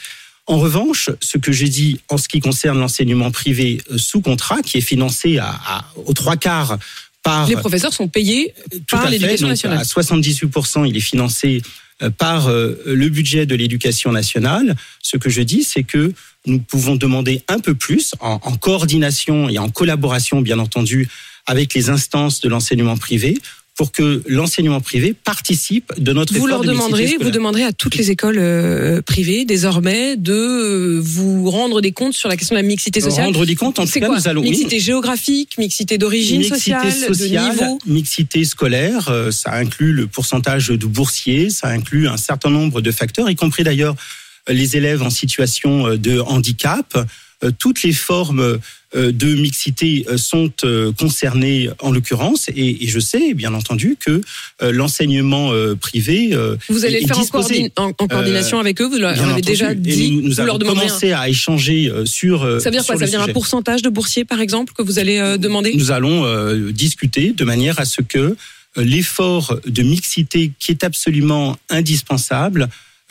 En 0.46 0.60
revanche, 0.60 1.10
ce 1.22 1.40
que 1.40 1.52
j'ai 1.52 1.70
dit 1.70 2.00
en 2.10 2.18
ce 2.18 2.28
qui 2.28 2.40
concerne 2.40 2.78
l'enseignement 2.78 3.32
privé 3.32 3.82
sous 3.96 4.22
contrat, 4.22 4.62
qui 4.62 4.78
est 4.78 4.82
financé 4.82 5.40
à, 5.40 5.50
à 5.66 5.86
aux 6.06 6.14
trois 6.14 6.36
quarts 6.36 6.78
par 7.24 7.48
les 7.48 7.56
professeurs 7.56 7.94
sont 7.94 8.10
payés 8.10 8.54
par 8.92 9.10
l'éducation 9.10 9.48
nationale. 9.48 9.80
À 9.80 9.84
78%, 9.84 10.88
il 10.88 10.96
est 10.96 11.00
financé 11.00 11.64
par 12.18 12.50
le 12.50 13.10
budget 13.10 13.46
de 13.46 13.56
l'éducation 13.56 14.12
nationale. 14.12 14.76
Ce 15.02 15.18
que 15.18 15.30
je 15.30 15.42
dis, 15.42 15.64
c'est 15.64 15.84
que 15.84 16.14
nous 16.46 16.60
pouvons 16.60 16.96
demander 16.96 17.42
un 17.48 17.60
peu 17.60 17.74
plus, 17.74 18.14
en, 18.20 18.40
en, 18.44 18.58
coordination 18.58 19.50
et 19.50 19.58
en 19.58 19.70
collaboration, 19.70 20.42
bien 20.42 20.60
entendu, 20.60 21.08
avec 21.46 21.74
les 21.74 21.90
instances 21.90 22.42
de 22.42 22.50
l'enseignement 22.50 22.98
privé, 22.98 23.38
pour 23.76 23.92
que 23.92 24.22
l'enseignement 24.28 24.82
privé 24.82 25.14
participe 25.14 25.94
de 25.98 26.14
notre 26.14 26.34
vous 26.34 26.46
effort 26.46 26.48
leur 26.48 26.62
de 26.62 26.68
demanderez, 26.68 27.18
vous 27.20 27.32
demanderez 27.32 27.64
à 27.64 27.74
toutes 27.74 27.96
les 27.96 28.12
écoles 28.12 28.38
euh, 28.38 29.02
privées 29.02 29.46
désormais 29.46 30.16
de 30.16 30.34
euh, 30.34 31.00
vous 31.04 31.50
rendre 31.50 31.82
des 31.82 31.92
comptes 31.92 32.14
sur 32.14 32.30
la 32.30 32.38
question 32.38 32.56
de 32.56 32.62
la 32.62 32.68
mixité 32.68 33.02
sociale. 33.02 33.26
Rendre 33.26 33.46
des 33.48 33.56
comptes, 33.56 33.80
en 33.80 33.86
tout 33.86 34.00
cas, 34.00 34.10
nous 34.10 34.28
allons 34.28 34.44
mixité 34.44 34.80
géographique, 34.80 35.58
mixité 35.58 35.98
d'origine 35.98 36.44
sociale, 36.44 36.92
sociale, 36.92 37.56
de 37.56 37.62
niveau, 37.62 37.80
mixité 37.88 38.46
scolaire. 38.46 39.10
Euh, 39.10 39.32
ça 39.32 39.54
inclut 39.54 39.92
le 39.92 40.06
pourcentage 40.06 40.68
de 40.68 40.86
boursiers, 40.86 41.50
ça 41.50 41.70
inclut 41.70 42.08
un 42.08 42.18
certain 42.18 42.52
nombre 42.52 42.82
de 42.82 42.92
facteurs, 42.92 43.28
y 43.30 43.36
compris 43.36 43.64
d'ailleurs 43.64 43.96
les 44.48 44.78
élèves 44.78 45.02
en 45.02 45.10
situation 45.10 45.96
de 45.96 46.20
handicap. 46.20 46.98
Toutes 47.60 47.84
les 47.84 47.94
formes 47.94 48.60
de 48.96 49.36
mixité 49.36 50.06
sont 50.18 50.52
concernées 50.98 51.70
en 51.80 51.92
l'occurrence. 51.92 52.50
Et, 52.50 52.84
et, 52.84 52.88
je 52.88 53.00
sais 53.00 53.34
bien 53.34 53.54
entendu 53.54 53.98
que 54.00 54.22
l'enseignement 54.62 55.52
privé 55.80 56.38
vous 56.70 56.86
allez 56.86 57.02
le 57.02 57.08
faire 57.08 57.20
en, 57.20 57.26
coordin 57.26 57.68
en, 57.78 57.90
en, 57.98 58.08
coordination 58.08 58.58
euh, 58.58 58.62
avec 58.62 58.82
eux 58.82 58.86
vous 58.86 58.98
leur 58.98 59.20
avez 59.22 59.42
déjà 59.42 59.74
dit 59.74 60.12
nous, 60.12 60.22
nous 60.22 60.28
vous 60.30 60.40
avons 60.40 60.48
leur 60.48 60.60
demandez 60.60 60.82
commencé 60.82 61.12
à 61.12 61.30
échanger 61.30 61.92
sur 62.06 62.42
ça 62.62 62.70
veut 62.70 62.72
dire 62.72 62.86
quoi? 62.86 62.98
Ça 62.98 63.06
veut 63.06 63.12
dire 63.12 63.22
un 63.22 63.28
pourcentage 63.28 63.82
de 63.82 63.90
boursiers 63.90 64.26
par 64.26 64.42
exemple 64.42 64.74
que 64.74 64.82
vous 64.82 65.00
allez 65.00 65.20
euh, 65.20 65.38
demander? 65.38 65.74
Nous 65.76 65.92
allons 65.92 66.26
euh, 66.26 66.72
discuter 66.72 67.32
de 67.32 67.44
manière 67.44 67.80
à 67.80 67.86
ce 67.86 68.02
que 68.02 68.36
l'effort 68.76 69.60
de 69.66 69.84
mixité 69.84 70.52
qui 70.60 70.72
est 70.72 70.84
absolument 70.84 71.58
indispensable 71.70 72.70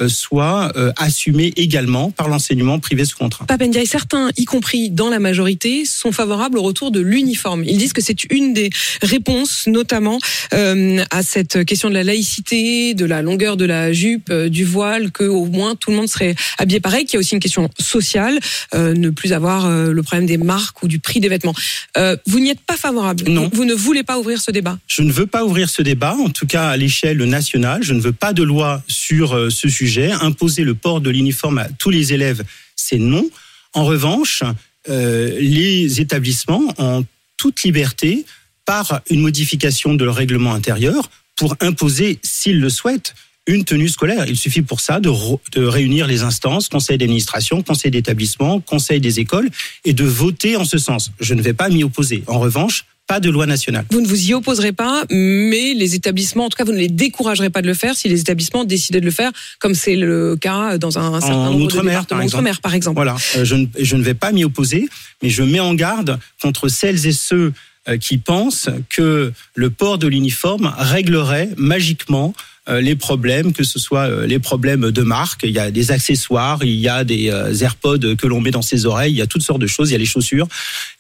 soit 0.09 0.73
euh, 0.77 0.93
assumé 0.97 1.53
également 1.57 2.11
par 2.11 2.29
l'enseignement 2.29 2.79
privé 2.79 3.05
sous 3.05 3.17
contrat. 3.17 3.47
Papendiaï, 3.47 3.87
certains, 3.87 4.31
y 4.37 4.45
compris 4.45 4.91
dans 4.91 5.11
la 5.11 5.19
majorité, 5.19 5.85
sont 5.85 6.13
favorables 6.13 6.59
au 6.59 6.63
retour 6.63 6.91
de 6.91 7.01
l'uniforme. 7.01 7.65
Ils 7.65 7.79
disent 7.79 7.93
que 7.93 8.03
c'est 8.03 8.25
une 8.33 8.53
des 8.53 8.71
réponses, 9.03 9.67
notamment 9.67 10.19
euh, 10.53 11.03
à 11.11 11.23
cette 11.23 11.65
question 11.65 11.89
de 11.89 11.95
la 11.95 12.05
laïcité, 12.05 12.95
de 12.95 13.05
la 13.05 13.23
longueur 13.23 13.57
de 13.57 13.65
la 13.65 13.93
jupe, 13.93 14.31
euh, 14.31 14.49
du 14.49 14.65
voile, 14.65 15.11
que 15.11 15.25
au 15.25 15.47
moins 15.47 15.75
tout 15.75 15.91
le 15.91 15.97
monde 15.97 16.09
serait 16.09 16.35
habillé 16.59 16.81
pareil. 16.81 17.05
Qu'il 17.05 17.15
y 17.15 17.17
a 17.17 17.21
aussi 17.21 17.35
une 17.35 17.41
question 17.41 17.69
sociale, 17.79 18.39
euh, 18.75 18.95
ne 18.95 19.11
plus 19.11 19.33
avoir 19.33 19.67
euh, 19.67 19.93
le 19.93 20.03
problème 20.03 20.27
des 20.27 20.39
marques 20.39 20.83
ou 20.83 20.89
du 20.89 20.99
prix 20.99 21.21
des 21.21 21.29
vêtements. 21.29 21.55
Euh, 21.97 22.17
vous 22.27 22.41
n'y 22.41 22.51
êtes 22.51 22.61
pas 22.61 22.77
favorable. 22.77 23.25
Non. 23.29 23.51
Vous, 23.53 23.65
ne 23.65 23.75
voulez 23.75 24.03
pas 24.03 24.19
ouvrir 24.19 24.41
ce 24.41 24.51
débat. 24.51 24.79
Je 24.87 25.03
ne 25.03 25.13
veux 25.13 25.27
pas 25.27 25.45
ouvrir 25.45 25.69
ce 25.69 25.83
débat, 25.83 26.15
en 26.15 26.31
tout 26.31 26.47
cas 26.47 26.69
à 26.69 26.77
l'échelle 26.77 27.23
nationale. 27.25 27.83
Je 27.83 27.95
ne 27.95 28.01
veux 28.01 28.13
pas 28.13 28.33
de 28.33 28.43
loi 28.43 28.83
sur 28.89 29.37
euh, 29.37 29.51
ce 29.51 29.69
sujet. 29.69 29.92
Imposer 29.99 30.65
le 30.65 30.75
port 30.75 31.01
de 31.01 31.11
l'uniforme 31.11 31.59
à 31.59 31.69
tous 31.79 31.91
les 31.91 32.13
élèves, 32.13 32.43
c'est 32.77 32.99
non. 32.99 33.29
En 33.75 33.85
revanche, 33.85 34.43
euh, 34.89 35.39
les 35.39 36.01
établissements 36.01 36.75
ont 36.79 37.05
toute 37.37 37.63
liberté, 37.63 38.25
par 38.65 39.01
une 39.11 39.21
modification 39.21 39.95
de 39.95 40.05
leur 40.05 40.15
règlement 40.15 40.55
intérieur, 40.55 41.11
pour 41.37 41.57
imposer, 41.61 42.19
s'ils 42.23 42.61
le 42.61 42.71
souhaitent, 42.71 43.15
une 43.47 43.65
tenue 43.65 43.89
scolaire. 43.89 44.27
Il 44.29 44.37
suffit 44.37 44.63
pour 44.63 44.81
ça 44.81 45.01
de, 45.01 45.11
de 45.53 45.65
réunir 45.65 46.07
les 46.07 46.23
instances, 46.23 46.69
conseil 46.69 46.99
d'administration, 46.99 47.63
conseil 47.63 47.91
d'établissement, 47.91 48.61
conseil 48.61 49.01
des 49.01 49.19
écoles, 49.19 49.51
et 49.85 49.93
de 49.93 50.05
voter 50.05 50.57
en 50.57 50.65
ce 50.65 50.79
sens. 50.79 51.11
Je 51.19 51.35
ne 51.35 51.43
vais 51.43 51.53
pas 51.53 51.69
m'y 51.69 51.83
opposer. 51.83 52.23
En 52.29 52.39
revanche, 52.39 52.85
pas 53.13 53.21
de 53.21 53.29
loi 53.29 53.45
nationale. 53.45 53.85
Vous 53.91 54.01
ne 54.01 54.07
vous 54.07 54.31
y 54.31 54.33
opposerez 54.33 54.73
pas, 54.73 55.05
mais 55.11 55.75
les 55.75 55.95
établissements, 55.95 56.47
en 56.47 56.49
tout 56.49 56.57
cas, 56.57 56.65
vous 56.65 56.73
ne 56.73 56.79
les 56.79 56.89
découragerez 56.89 57.51
pas 57.51 57.61
de 57.61 57.67
le 57.67 57.75
faire 57.75 57.95
si 57.95 58.09
les 58.09 58.21
établissements 58.21 58.65
décidaient 58.65 59.01
de 59.01 59.05
le 59.05 59.11
faire, 59.11 59.31
comme 59.59 59.75
c'est 59.75 59.97
le 59.97 60.35
cas 60.37 60.79
dans 60.79 60.99
un, 60.99 61.13
un 61.13 61.21
certain 61.21 61.35
en 61.35 61.51
nombre 61.51 61.65
outre-mer, 61.67 61.83
de 61.83 61.89
départements 61.91 62.25
outre-mer, 62.25 62.61
par 62.63 62.75
exemple. 62.75 62.95
Voilà, 62.95 63.17
euh, 63.37 63.45
je, 63.45 63.55
ne, 63.57 63.67
je 63.79 63.97
ne 63.97 64.03
vais 64.03 64.15
pas 64.15 64.33
m'y 64.33 64.45
opposer, 64.45 64.89
mais 65.23 65.29
je 65.29 65.43
mets 65.43 65.61
en 65.61 65.75
garde 65.75 66.19
contre 66.41 66.69
celles 66.69 67.07
et 67.07 67.13
ceux 67.13 67.53
euh, 67.87 67.99
qui 67.99 68.17
pensent 68.17 68.71
que 68.89 69.35
le 69.57 69.69
port 69.69 69.99
de 69.99 70.07
l'uniforme 70.07 70.73
réglerait 70.79 71.51
magiquement 71.59 72.33
les 72.69 72.95
problèmes, 72.95 73.53
que 73.53 73.65
ce 73.65 73.79
soit 73.79 74.27
les 74.27 74.39
problèmes 74.39 74.91
de 74.91 75.03
marque, 75.03 75.43
il 75.45 75.51
y 75.51 75.59
a 75.59 75.71
des 75.71 75.91
accessoires, 75.91 76.61
il 76.63 76.79
y 76.79 76.89
a 76.89 77.05
des 77.05 77.27
AirPods 77.61 78.17
que 78.17 78.27
l'on 78.27 78.41
met 78.41 78.51
dans 78.51 78.63
ses 78.63 78.87
oreilles, 78.87 79.13
il 79.13 79.19
y 79.19 79.23
a 79.23 79.27
toutes 79.27 79.43
sortes 79.43 79.61
de 79.61 79.67
choses, 79.67 79.91
il 79.91 79.93
y 79.93 79.97
a 79.97 79.99
les 79.99 80.05
chaussures, 80.05 80.47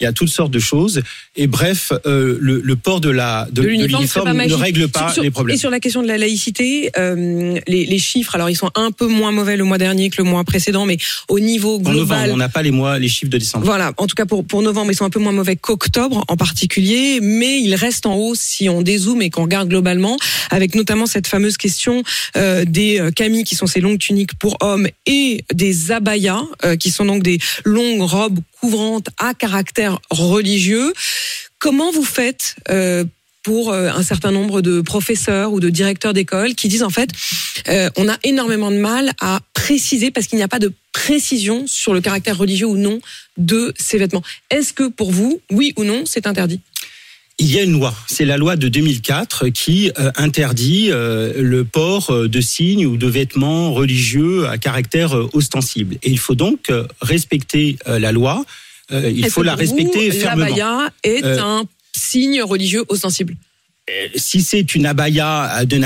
il 0.00 0.04
y 0.04 0.06
a 0.06 0.12
toutes 0.12 0.28
sortes 0.28 0.50
de 0.50 0.58
choses. 0.58 1.02
Et 1.36 1.46
bref, 1.46 1.92
euh, 2.06 2.36
le, 2.40 2.60
le, 2.60 2.76
port 2.76 3.00
de 3.00 3.10
la 3.10 3.48
de, 3.50 3.62
de 3.62 3.68
l'uniforme 3.68 4.32
ne 4.32 4.54
règle 4.54 4.88
pas 4.88 5.12
sur, 5.12 5.22
les 5.22 5.30
problèmes. 5.30 5.54
Et 5.54 5.58
sur 5.58 5.70
la 5.70 5.80
question 5.80 6.02
de 6.02 6.08
la 6.08 6.18
laïcité, 6.18 6.90
euh, 6.98 7.58
les, 7.66 7.86
les, 7.86 7.98
chiffres, 7.98 8.34
alors 8.34 8.50
ils 8.50 8.56
sont 8.56 8.70
un 8.74 8.90
peu 8.90 9.06
moins 9.06 9.32
mauvais 9.32 9.56
le 9.56 9.64
mois 9.64 9.78
dernier 9.78 10.10
que 10.10 10.16
le 10.18 10.24
mois 10.24 10.44
précédent, 10.44 10.84
mais 10.84 10.98
au 11.28 11.40
niveau 11.40 11.78
global, 11.78 11.94
en 11.94 12.00
novembre, 12.00 12.34
on 12.34 12.36
n'a 12.36 12.48
pas 12.48 12.62
les 12.62 12.70
mois, 12.70 12.98
les 12.98 13.08
chiffres 13.08 13.30
de 13.30 13.38
décembre. 13.38 13.64
Voilà, 13.64 13.92
en 13.96 14.06
tout 14.06 14.14
cas 14.14 14.26
pour 14.26 14.44
pour 14.44 14.62
novembre, 14.62 14.90
ils 14.92 14.96
sont 14.96 15.04
un 15.04 15.10
peu 15.10 15.20
moins 15.20 15.32
mauvais 15.32 15.56
qu'octobre 15.56 16.24
en 16.28 16.36
particulier, 16.36 17.20
mais 17.22 17.60
ils 17.60 17.74
restent 17.74 18.06
en 18.06 18.16
hausse 18.16 18.40
si 18.40 18.68
on 18.68 18.82
dézoome 18.82 19.22
et 19.22 19.30
qu'on 19.30 19.42
regarde 19.42 19.68
globalement, 19.68 20.16
avec 20.50 20.74
notamment 20.74 21.06
cette 21.06 21.26
fameuse 21.26 21.51
question 21.58 22.02
euh, 22.36 22.64
des 22.64 23.10
camis 23.14 23.44
qui 23.44 23.54
sont 23.54 23.66
ces 23.66 23.80
longues 23.80 23.98
tuniques 23.98 24.34
pour 24.38 24.56
hommes 24.60 24.88
et 25.06 25.44
des 25.52 25.92
abayas 25.92 26.42
euh, 26.64 26.76
qui 26.76 26.90
sont 26.90 27.04
donc 27.04 27.22
des 27.22 27.38
longues 27.64 28.02
robes 28.02 28.40
couvrantes 28.60 29.08
à 29.18 29.34
caractère 29.34 29.98
religieux. 30.10 30.92
Comment 31.58 31.90
vous 31.92 32.04
faites 32.04 32.56
euh, 32.70 33.04
pour 33.42 33.72
un 33.72 34.02
certain 34.04 34.30
nombre 34.30 34.62
de 34.62 34.80
professeurs 34.82 35.52
ou 35.52 35.58
de 35.58 35.68
directeurs 35.68 36.12
d'école 36.12 36.54
qui 36.54 36.68
disent 36.68 36.84
en 36.84 36.90
fait 36.90 37.10
euh, 37.68 37.90
on 37.96 38.08
a 38.08 38.18
énormément 38.24 38.70
de 38.70 38.76
mal 38.76 39.12
à 39.20 39.40
préciser 39.54 40.10
parce 40.10 40.26
qu'il 40.26 40.36
n'y 40.36 40.42
a 40.42 40.48
pas 40.48 40.58
de 40.58 40.72
précision 40.92 41.66
sur 41.66 41.94
le 41.94 42.00
caractère 42.00 42.36
religieux 42.38 42.66
ou 42.66 42.76
non 42.76 43.00
de 43.36 43.72
ces 43.78 43.98
vêtements. 43.98 44.22
Est-ce 44.50 44.72
que 44.72 44.88
pour 44.88 45.10
vous, 45.10 45.40
oui 45.50 45.72
ou 45.76 45.84
non, 45.84 46.04
c'est 46.06 46.26
interdit? 46.26 46.60
Il 47.38 47.52
y 47.52 47.58
a 47.58 47.62
une 47.62 47.72
loi, 47.72 47.94
c'est 48.06 48.24
la 48.24 48.36
loi 48.36 48.56
de 48.56 48.68
2004 48.68 49.48
qui 49.48 49.90
euh, 49.98 50.10
interdit 50.16 50.88
euh, 50.90 51.32
le 51.36 51.64
port 51.64 52.10
euh, 52.10 52.28
de 52.28 52.40
signes 52.40 52.86
ou 52.86 52.96
de 52.96 53.06
vêtements 53.06 53.72
religieux 53.72 54.46
à 54.48 54.58
caractère 54.58 55.14
ostensible. 55.34 55.96
Et 56.02 56.10
il 56.10 56.18
faut 56.18 56.34
donc 56.34 56.70
respecter 57.00 57.76
la 57.86 58.12
loi. 58.12 58.44
il 58.90 59.28
faut 59.30 59.42
la 59.42 59.54
respecter 59.54 60.10
vous, 60.10 60.18
fermement. 60.18 60.44
L'abaya 60.44 60.90
est 61.02 61.24
un 61.24 61.64
signe 61.94 62.42
religieux 62.42 62.84
ostensible? 62.88 63.34
Euh, 63.90 64.06
si 64.14 64.42
c'est 64.42 64.76
une 64.76 64.86
abaya, 64.86 65.64
de, 65.64 65.80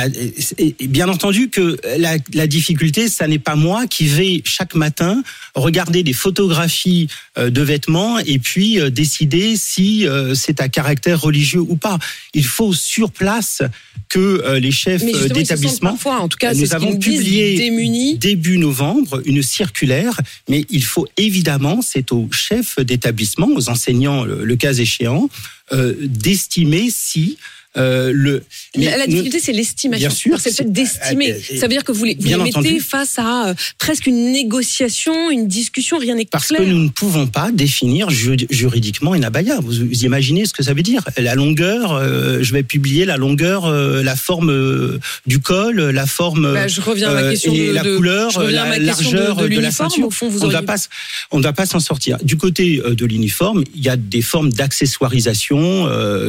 bien 0.86 1.08
entendu 1.08 1.48
que 1.48 1.78
la, 1.96 2.18
la 2.34 2.46
difficulté, 2.46 3.08
ça 3.08 3.26
n'est 3.26 3.38
pas 3.38 3.54
moi 3.54 3.86
qui 3.86 4.06
vais 4.06 4.42
chaque 4.44 4.74
matin 4.74 5.22
regarder 5.54 6.02
des 6.02 6.12
photographies 6.12 7.08
euh, 7.38 7.48
de 7.48 7.62
vêtements 7.62 8.18
et 8.18 8.38
puis 8.38 8.78
euh, 8.78 8.90
décider 8.90 9.56
si 9.56 10.06
c'est 10.34 10.60
à 10.60 10.68
caractère 10.68 11.22
religieux 11.22 11.60
ou 11.60 11.76
pas. 11.76 11.98
Il 12.34 12.44
faut 12.44 12.74
sur 12.74 13.10
place 13.10 13.62
que 14.10 14.58
les 14.58 14.70
chefs 14.70 15.02
d'établissement. 15.32 15.98
En 16.04 16.28
tout 16.28 16.38
cas, 16.38 16.52
nous 16.52 16.74
avons 16.74 16.96
publié 16.98 18.16
début 18.18 18.58
novembre 18.58 19.22
une 19.24 19.42
circulaire, 19.42 20.20
mais 20.48 20.64
il 20.70 20.84
faut 20.84 21.08
évidemment, 21.16 21.80
c'est 21.82 22.12
aux 22.12 22.28
chefs 22.30 22.78
d'établissement, 22.78 23.48
aux 23.48 23.68
enseignants, 23.68 24.24
le, 24.24 24.56
cas 24.56 24.74
échéant, 24.74 25.28
d'estimer 25.72 26.88
si 26.90 27.38
euh, 27.76 28.10
le, 28.14 28.42
la, 28.74 29.06
difficulté, 29.06 29.38
c'est 29.38 29.52
l'estimation. 29.52 30.08
Bien 30.08 30.14
sûr. 30.14 30.40
C'est 30.40 30.50
le 30.50 30.54
fait 30.54 30.72
d'estimer. 30.72 31.32
Euh, 31.32 31.38
euh, 31.52 31.56
Ça 31.56 31.66
veut 31.66 31.72
dire 31.72 31.84
que 31.84 31.92
vous 31.92 32.04
les, 32.04 32.16
vous 32.18 32.28
les 32.28 32.36
mettez 32.36 32.80
face 32.80 33.18
à 33.18 33.54
presque 33.78 34.06
une 34.06 34.32
négociation, 34.32 35.30
une 35.30 35.46
discussion, 35.46 35.98
rien 35.98 36.14
n'est 36.14 36.24
clair. 36.24 36.30
Parce 36.30 36.48
que 36.48 36.62
nous 36.62 36.78
ne 36.78 36.88
pouvons 36.88 37.26
pas 37.26 37.50
définir 37.52 38.08
juridiquement 38.10 39.14
une 39.14 39.24
abaya. 39.24 39.58
Vous, 39.60 39.82
imaginez 40.04 40.46
ce 40.46 40.52
que 40.52 40.62
ça 40.62 40.74
veut 40.74 40.82
dire 40.82 41.02
La 41.18 41.34
longueur, 41.34 42.02
je 42.42 42.52
vais 42.52 42.62
publier 42.62 43.04
la 43.04 43.16
longueur, 43.16 43.70
la 43.70 44.16
forme 44.16 44.98
du 45.26 45.40
col, 45.40 45.76
la 45.76 46.06
forme 46.06 46.52
bah, 46.52 46.68
je 46.68 46.80
reviens 46.80 47.10
à 47.10 47.14
ma 47.14 47.30
question 47.30 47.52
et 47.52 47.68
de, 47.68 47.72
la 47.72 47.82
couleur, 47.82 48.42
la 48.42 48.78
largeur 48.78 49.36
de, 49.36 49.60
la 49.60 49.70
ceinture. 49.70 50.06
Au 50.06 50.10
fond, 50.10 50.28
vous 50.28 50.44
on 50.44 51.38
ne 51.38 51.42
va 51.42 51.52
pas 51.52 51.66
s'en 51.66 51.80
sortir. 51.80 52.18
Du 52.22 52.36
côté 52.36 52.80
de 52.86 53.04
l'uniforme, 53.04 53.64
il 53.74 53.82
y 53.82 53.88
a 53.88 53.96
des 53.96 54.22
formes 54.22 54.52
d'accessoirisation 54.52 55.88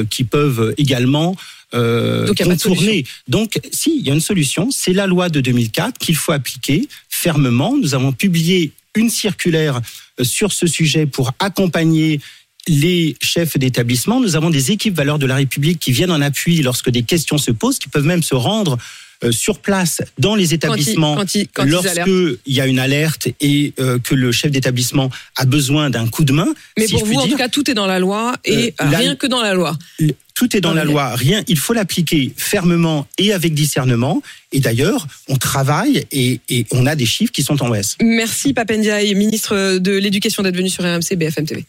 qui 0.09 0.23
peuvent 0.23 0.73
également 0.77 1.36
euh, 1.73 2.25
Donc, 2.25 2.37
Donc, 3.27 3.59
si, 3.71 3.97
il 3.97 4.05
y 4.05 4.09
a 4.09 4.13
une 4.13 4.21
solution. 4.21 4.69
C'est 4.71 4.93
la 4.93 5.07
loi 5.07 5.29
de 5.29 5.41
2004 5.41 5.97
qu'il 5.97 6.15
faut 6.15 6.31
appliquer 6.31 6.87
fermement. 7.09 7.75
Nous 7.77 7.95
avons 7.95 8.11
publié 8.11 8.71
une 8.95 9.09
circulaire 9.09 9.81
euh, 10.19 10.23
sur 10.23 10.51
ce 10.51 10.67
sujet 10.67 11.05
pour 11.05 11.33
accompagner 11.39 12.19
les 12.67 13.15
chefs 13.21 13.57
d'établissement. 13.57 14.19
Nous 14.19 14.35
avons 14.35 14.49
des 14.49 14.71
équipes 14.71 14.95
valeurs 14.95 15.19
de 15.19 15.25
la 15.25 15.35
République 15.35 15.79
qui 15.79 15.91
viennent 15.91 16.11
en 16.11 16.21
appui 16.21 16.61
lorsque 16.61 16.89
des 16.89 17.03
questions 17.03 17.37
se 17.37 17.51
posent, 17.51 17.79
qui 17.79 17.87
peuvent 17.87 18.05
même 18.05 18.23
se 18.23 18.35
rendre 18.35 18.77
sur 19.31 19.59
place 19.59 20.01
dans 20.17 20.35
les 20.35 20.53
établissements 20.53 21.17
lorsque 21.65 22.07
il 22.07 22.53
y 22.53 22.61
a 22.61 22.67
une 22.67 22.79
alerte 22.79 23.27
et 23.39 23.73
euh, 23.79 23.99
que 23.99 24.15
le 24.15 24.31
chef 24.31 24.51
d'établissement 24.51 25.09
a 25.35 25.45
besoin 25.45 25.89
d'un 25.89 26.07
coup 26.07 26.23
de 26.23 26.33
main. 26.33 26.47
Mais 26.77 26.87
pour 26.87 27.05
vous, 27.05 27.15
en 27.15 27.27
tout 27.27 27.37
cas, 27.37 27.49
tout 27.49 27.69
est 27.69 27.73
dans 27.73 27.87
la 27.87 27.99
loi 27.99 28.35
et 28.45 28.73
rien 28.79 29.15
que 29.15 29.27
dans 29.27 29.41
la 29.41 29.53
loi. 29.53 29.77
Tout 30.33 30.55
est 30.55 30.61
dans 30.61 30.73
la 30.73 30.83
loi, 30.83 31.15
rien. 31.15 31.43
Il 31.47 31.57
faut 31.57 31.73
l'appliquer 31.73 32.31
fermement 32.37 33.07
et 33.17 33.33
avec 33.33 33.55
discernement. 33.55 34.21
Et 34.51 34.59
d'ailleurs, 34.59 35.07
on 35.29 35.35
travaille 35.35 36.05
et, 36.11 36.39
et, 36.49 36.65
on 36.71 36.85
a 36.85 36.95
des 36.95 37.07
chiffres 37.07 37.31
qui 37.31 37.41
sont 37.41 37.61
en 37.63 37.69
baisse. 37.69 37.95
Merci 38.03 38.53
Papendiaï, 38.53 39.15
ministre 39.15 39.79
de 39.79 39.91
l'Éducation, 39.93 40.43
d'être 40.43 40.55
venu 40.55 40.69
sur 40.69 40.83
RMC 40.83 41.15
BFM 41.15 41.45
TV. 41.45 41.65